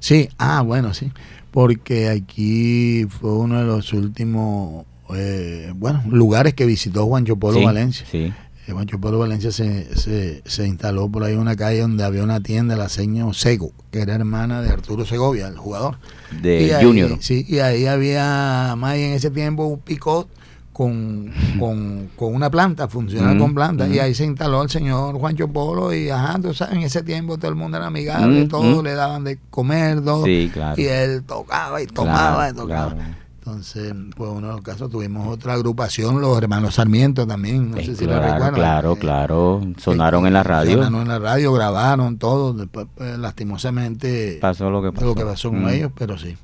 Sí, 0.00 0.28
ah, 0.38 0.62
bueno, 0.62 0.94
sí. 0.94 1.10
Porque 1.50 2.08
aquí 2.08 3.04
fue 3.08 3.32
uno 3.36 3.58
de 3.58 3.64
los 3.64 3.92
últimos 3.92 4.84
eh, 5.14 5.72
bueno, 5.76 6.02
lugares 6.08 6.54
que 6.54 6.64
visitó 6.66 7.06
Juancho 7.06 7.36
Polo 7.36 7.58
Sí, 7.58 7.64
Valencia. 7.64 8.06
Sí, 8.10 8.32
Eh, 8.68 8.72
Juancho 8.72 8.98
Polo 9.00 9.18
Valencia 9.18 9.50
se, 9.50 9.94
se, 9.96 10.40
se 10.46 10.66
instaló 10.68 11.08
por 11.08 11.24
ahí 11.24 11.32
en 11.34 11.40
una 11.40 11.56
calle 11.56 11.80
donde 11.80 12.04
había 12.04 12.22
una 12.22 12.40
tienda, 12.40 12.76
la 12.76 12.88
seño 12.88 13.32
Sego, 13.34 13.72
que 13.90 14.00
era 14.00 14.14
hermana 14.14 14.62
de 14.62 14.70
Arturo 14.70 15.04
Segovia, 15.04 15.48
el 15.48 15.56
jugador. 15.58 15.98
de 16.40 16.62
Y 16.66 16.70
ahí- 16.70 16.84
Junior. 16.84 17.18
Sí, 17.20 17.44
y 17.48 17.58
ahí 17.58 17.86
había 17.86 18.74
más 18.78 18.94
en 18.96 19.12
ese 19.14 19.30
tiempo 19.30 19.66
un 19.66 19.80
picot 19.80 20.28
con, 20.72 21.30
con, 21.58 22.08
con 22.16 22.34
una 22.34 22.50
planta, 22.50 22.88
funcional 22.88 23.36
Ujú, 23.36 23.44
con 23.44 23.54
planta, 23.54 23.86
y 23.88 23.98
ahí 23.98 24.14
se 24.14 24.24
instaló 24.24 24.62
el 24.62 24.70
señor 24.70 25.16
Juancho 25.18 25.48
Polo 25.48 25.92
y 25.94 26.08
ajá, 26.08 26.38
tú 26.40 26.54
sabes, 26.54 26.74
en 26.76 26.82
ese 26.82 27.02
tiempo 27.02 27.36
todo 27.36 27.50
el 27.50 27.56
mundo 27.56 27.76
era 27.76 27.86
amigable, 27.88 28.40
Ujú, 28.40 28.48
todo 28.48 28.72
ujú. 28.72 28.82
le 28.82 28.94
daban 28.94 29.22
de 29.24 29.38
comer, 29.50 30.02
todo, 30.02 30.24
Sí, 30.24 30.50
claro. 30.52 30.80
y 30.80 30.86
él 30.86 31.22
tocaba 31.24 31.82
y 31.82 31.86
tomaba 31.86 32.48
y 32.48 32.52
tocaba. 32.54 32.94
claro. 32.94 33.22
Entonces, 33.44 33.92
pues 34.16 34.30
uno 34.30 34.46
de 34.46 34.52
los 34.52 34.62
casos 34.62 34.88
tuvimos 34.88 35.26
otra 35.26 35.54
agrupación, 35.54 36.20
los 36.20 36.38
hermanos 36.38 36.76
Sarmiento 36.76 37.26
también, 37.26 37.72
no 37.72 37.76
Eh, 37.78 37.84
sé 37.86 37.96
si 37.96 38.04
lo 38.04 38.12
claro, 38.12 38.32
recuerdan. 38.34 38.54
claro, 38.54 38.92
Eh, 38.92 38.98
claro. 39.00 39.60
Sonaron 39.78 40.26
en 40.28 40.32
la 40.32 40.44
radio. 40.44 40.74
Sonaron 40.76 41.00
en 41.02 41.08
la 41.08 41.18
radio, 41.18 41.52
grabaron 41.52 42.18
todo, 42.18 42.52
después 42.54 42.86
pues, 42.94 43.18
lastimosamente 43.18 44.38
Pasó 44.40 44.70
lo 44.70 44.80
que 44.80 44.92
pasó. 44.92 45.06
lo 45.06 45.14
que 45.16 45.24
pasó 45.24 45.50
con 45.50 45.64
Mm. 45.64 45.68
ellos, 45.70 45.90
pero 45.98 46.16
sí. 46.18 46.36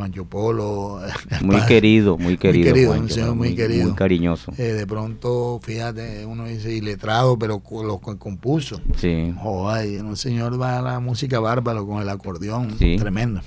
Juancho 0.00 0.24
Polo. 0.24 1.00
Muy 1.42 1.56
padre, 1.56 1.68
querido, 1.68 2.16
muy 2.18 2.36
querido. 2.36 2.72
querido, 2.72 2.90
un 2.92 2.96
Juancho, 2.98 3.14
señor 3.14 3.34
muy 3.34 3.54
querido. 3.54 3.84
Muy 3.88 3.94
cariñoso. 3.94 4.52
eh, 4.58 4.62
de 4.72 4.86
pronto, 4.86 5.60
fíjate, 5.62 6.24
uno 6.26 6.44
dice 6.46 6.72
iletrado, 6.74 7.38
pero 7.38 7.62
lo 7.84 7.98
co- 7.98 8.18
compuso. 8.18 8.80
Sí. 8.96 9.32
Joder, 9.36 10.02
un 10.04 10.16
señor 10.16 10.60
va 10.60 10.78
a 10.78 10.82
la 10.82 11.00
música 11.00 11.38
bárbaro 11.40 11.86
con 11.86 12.00
el 12.02 12.08
acordeón, 12.08 12.76
Sí. 12.78 12.96
tremendo. 12.98 13.40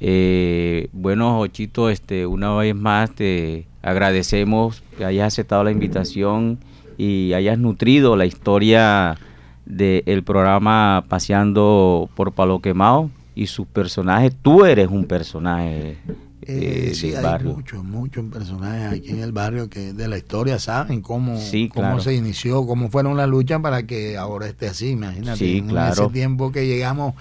Eh, 0.00 0.88
bueno, 0.92 1.36
Jochito, 1.38 1.90
este, 1.90 2.26
una 2.26 2.54
vez 2.56 2.74
más 2.74 3.10
te 3.14 3.66
agradecemos 3.82 4.82
que 4.96 5.04
hayas 5.04 5.26
aceptado 5.34 5.64
la 5.64 5.70
invitación 5.72 6.58
y 6.96 7.32
hayas 7.34 7.58
nutrido 7.58 8.16
la 8.16 8.24
historia 8.26 9.16
del 9.66 10.22
programa 10.24 11.04
Paseando 11.08 12.08
por 12.16 12.32
Palo 12.32 12.60
Quemado 12.60 13.10
y 13.42 13.46
sus 13.46 13.66
personajes. 13.66 14.34
Tú 14.42 14.64
eres 14.66 14.88
un 14.88 15.04
personaje 15.06 15.96
eh, 16.42 16.88
eh, 16.90 16.92
sí, 16.94 17.08
del 17.10 17.18
hay 17.18 17.22
barrio. 17.24 17.52
muchos, 17.54 17.84
muchos 17.84 18.24
personajes 18.26 18.98
aquí 19.00 19.10
en 19.10 19.20
el 19.20 19.32
barrio 19.32 19.68
que 19.70 19.92
de 19.92 20.08
la 20.08 20.18
historia 20.18 20.58
saben 20.58 21.00
cómo, 21.00 21.38
Sí, 21.38 21.68
cómo 21.68 21.86
claro. 21.88 22.00
se 22.02 22.14
inició, 22.14 22.66
cómo 22.66 22.90
fueron 22.90 23.16
las 23.16 23.28
luchas 23.28 23.60
para 23.60 23.84
que 23.84 24.16
ahora 24.18 24.46
esté 24.46 24.68
así, 24.68 24.90
imagínate. 24.90 25.38
Sí, 25.38 25.58
en 25.58 25.68
claro. 25.68 25.92
ese 25.92 26.12
tiempo 26.12 26.52
que 26.52 26.66
llegamos 26.66 27.14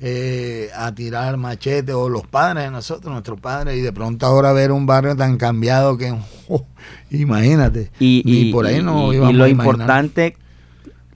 eh, 0.00 0.68
a 0.76 0.94
tirar 0.94 1.36
machete 1.38 1.92
o 1.94 2.08
los 2.08 2.26
padres 2.26 2.64
de 2.64 2.70
nosotros, 2.70 3.10
nuestros 3.12 3.40
padres, 3.40 3.76
y 3.78 3.80
de 3.80 3.92
pronto 3.92 4.26
ahora 4.26 4.52
ver 4.52 4.70
un 4.72 4.84
barrio 4.86 5.16
tan 5.16 5.36
cambiado 5.38 5.96
que, 5.98 6.14
oh, 6.48 6.64
imagínate. 7.10 7.90
Y, 7.98 8.22
y- 8.24 8.52
por 8.52 8.66
ahí 8.66 8.82
no 8.82 9.12
y- 9.12 9.16
y 9.16 9.32
lo 9.32 9.44
a 9.44 9.48
importante, 9.48 10.36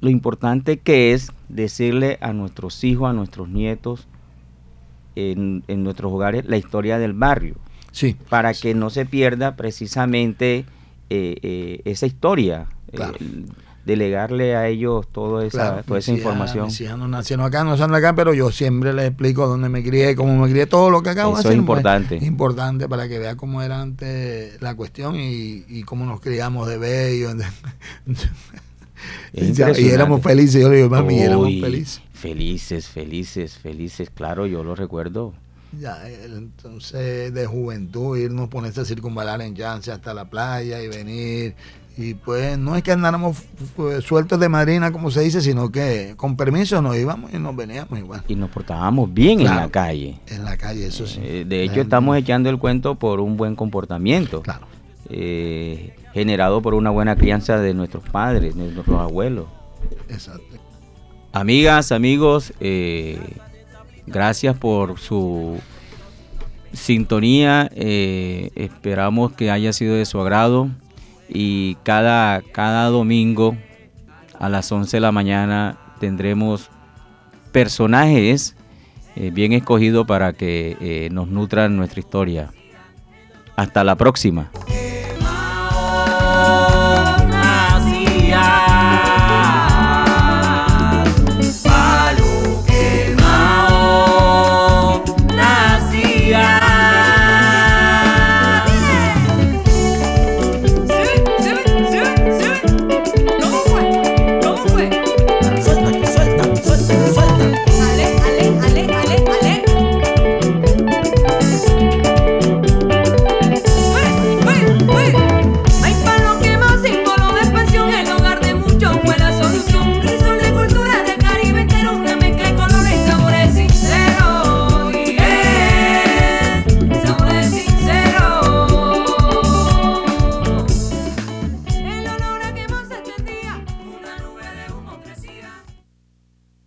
lo 0.00 0.08
importante 0.10 0.78
que 0.78 1.12
es 1.12 1.30
decirle 1.48 2.16
a 2.22 2.32
nuestros 2.32 2.82
hijos, 2.84 3.10
a 3.10 3.12
nuestros 3.12 3.48
nietos, 3.48 4.06
en, 5.32 5.62
en 5.68 5.82
nuestros 5.84 6.12
hogares, 6.12 6.44
la 6.46 6.56
historia 6.56 6.98
del 6.98 7.12
barrio, 7.12 7.54
Sí, 7.92 8.16
para 8.28 8.54
que 8.54 8.74
no 8.74 8.88
se 8.90 9.04
pierda 9.06 9.56
precisamente 9.56 10.64
eh, 11.10 11.36
eh, 11.42 11.80
esa 11.84 12.06
historia, 12.06 12.66
Claro. 12.94 13.14
eh, 13.20 13.44
delegarle 13.84 14.54
a 14.54 14.68
ellos 14.68 15.08
toda 15.08 15.44
esa, 15.44 15.56
Claro, 15.70 15.82
toda 15.84 15.98
esa 15.98 16.12
información. 16.12 16.68
No 16.98 17.08
nacieron 17.08 17.46
acá, 17.46 17.64
no 17.64 17.76
son 17.76 17.92
acá, 17.94 18.14
pero 18.14 18.32
yo 18.34 18.52
siempre 18.52 18.92
les 18.92 19.06
explico 19.08 19.48
dónde 19.48 19.68
me 19.68 19.82
crié, 19.82 20.14
cómo 20.14 20.36
me 20.36 20.48
crié, 20.50 20.66
todo 20.66 20.90
lo 20.90 21.02
que 21.02 21.10
acabo 21.10 21.30
de 21.34 21.40
Eso 21.40 21.48
hacer. 21.48 21.52
es 21.52 21.58
importante. 21.58 22.16
pues, 22.18 22.28
importante 22.28 22.88
para 22.88 23.08
que 23.08 23.18
vea 23.18 23.36
cómo 23.36 23.62
era 23.62 23.80
antes 23.80 24.60
la 24.62 24.74
cuestión 24.76 25.16
y, 25.16 25.64
y 25.66 25.82
cómo 25.82 26.04
nos 26.04 26.20
criamos 26.20 26.68
de 26.68 26.78
bello. 26.78 27.30
Y 29.32 29.88
éramos 29.88 30.22
felices, 30.22 30.60
yo 30.62 30.68
le 30.70 30.76
digo, 30.76 30.88
mami, 30.90 31.18
éramos 31.20 31.48
felices. 31.60 32.00
Felices, 32.12 32.88
felices, 32.88 33.58
felices, 33.58 34.10
claro, 34.10 34.46
yo 34.46 34.62
lo 34.62 34.74
recuerdo. 34.74 35.32
Ya, 35.78 35.98
entonces 36.24 37.32
de 37.32 37.46
juventud, 37.46 38.18
irnos, 38.18 38.48
ponerse 38.48 38.80
a 38.80 38.84
circunvalar 38.84 39.40
en 39.40 39.54
chance 39.54 39.90
hasta 39.92 40.12
la 40.12 40.28
playa 40.28 40.82
y 40.82 40.88
venir. 40.88 41.54
Y 41.96 42.14
pues 42.14 42.56
no 42.58 42.76
es 42.76 42.82
que 42.82 42.92
andáramos 42.92 43.36
pues, 43.76 44.04
sueltos 44.04 44.40
de 44.40 44.48
madrina, 44.48 44.90
como 44.90 45.10
se 45.10 45.20
dice, 45.20 45.40
sino 45.40 45.70
que 45.70 46.14
con 46.16 46.36
permiso 46.36 46.80
nos 46.82 46.96
íbamos 46.96 47.32
y 47.34 47.38
nos 47.38 47.54
veníamos 47.54 47.98
igual. 47.98 48.22
Y 48.26 48.34
nos 48.36 48.50
portábamos 48.50 49.12
bien 49.12 49.40
en 49.40 49.46
la 49.46 49.68
calle. 49.68 50.18
En 50.28 50.44
la 50.44 50.56
calle, 50.56 50.86
eso 50.86 51.06
sí. 51.06 51.20
Eh, 51.22 51.44
de 51.46 51.62
hecho, 51.64 51.80
estamos 51.80 52.16
echando 52.16 52.48
el 52.48 52.58
cuento 52.58 52.94
por 52.96 53.20
un 53.20 53.36
buen 53.36 53.54
comportamiento, 53.54 54.40
Claro. 54.42 54.66
eh, 55.10 55.94
generado 56.12 56.60
por 56.62 56.74
una 56.74 56.90
buena 56.90 57.16
crianza 57.16 57.58
de 57.58 57.74
nuestros 57.74 58.08
padres, 58.08 58.54
de 58.56 58.72
nuestros 58.72 58.98
abuelos. 58.98 59.46
Exacto. 60.08 60.56
Amigas, 61.32 61.92
amigos, 61.92 62.52
eh, 62.60 63.18
gracias 64.06 64.56
por 64.56 64.98
su 64.98 65.58
sintonía. 66.72 67.70
eh, 67.74 68.50
esperamos 68.56 69.32
que 69.32 69.50
haya 69.50 69.72
sido 69.72 69.94
de 69.94 70.06
su 70.06 70.20
agrado. 70.20 70.68
Y 71.28 71.76
cada, 71.84 72.42
cada 72.42 72.86
domingo 72.86 73.56
a 74.40 74.48
las 74.48 74.72
11 74.72 74.96
de 74.96 75.00
la 75.00 75.12
mañana 75.12 75.78
tendremos 76.00 76.68
personajes 77.52 78.56
eh, 79.14 79.30
bien 79.32 79.52
escogidos 79.52 80.06
para 80.06 80.32
que 80.32 81.08
nos 81.12 81.28
nutran 81.28 81.76
nuestra 81.76 82.00
historia. 82.00 82.50
Hasta 83.54 83.84
la 83.84 83.94
próxima. 83.94 84.50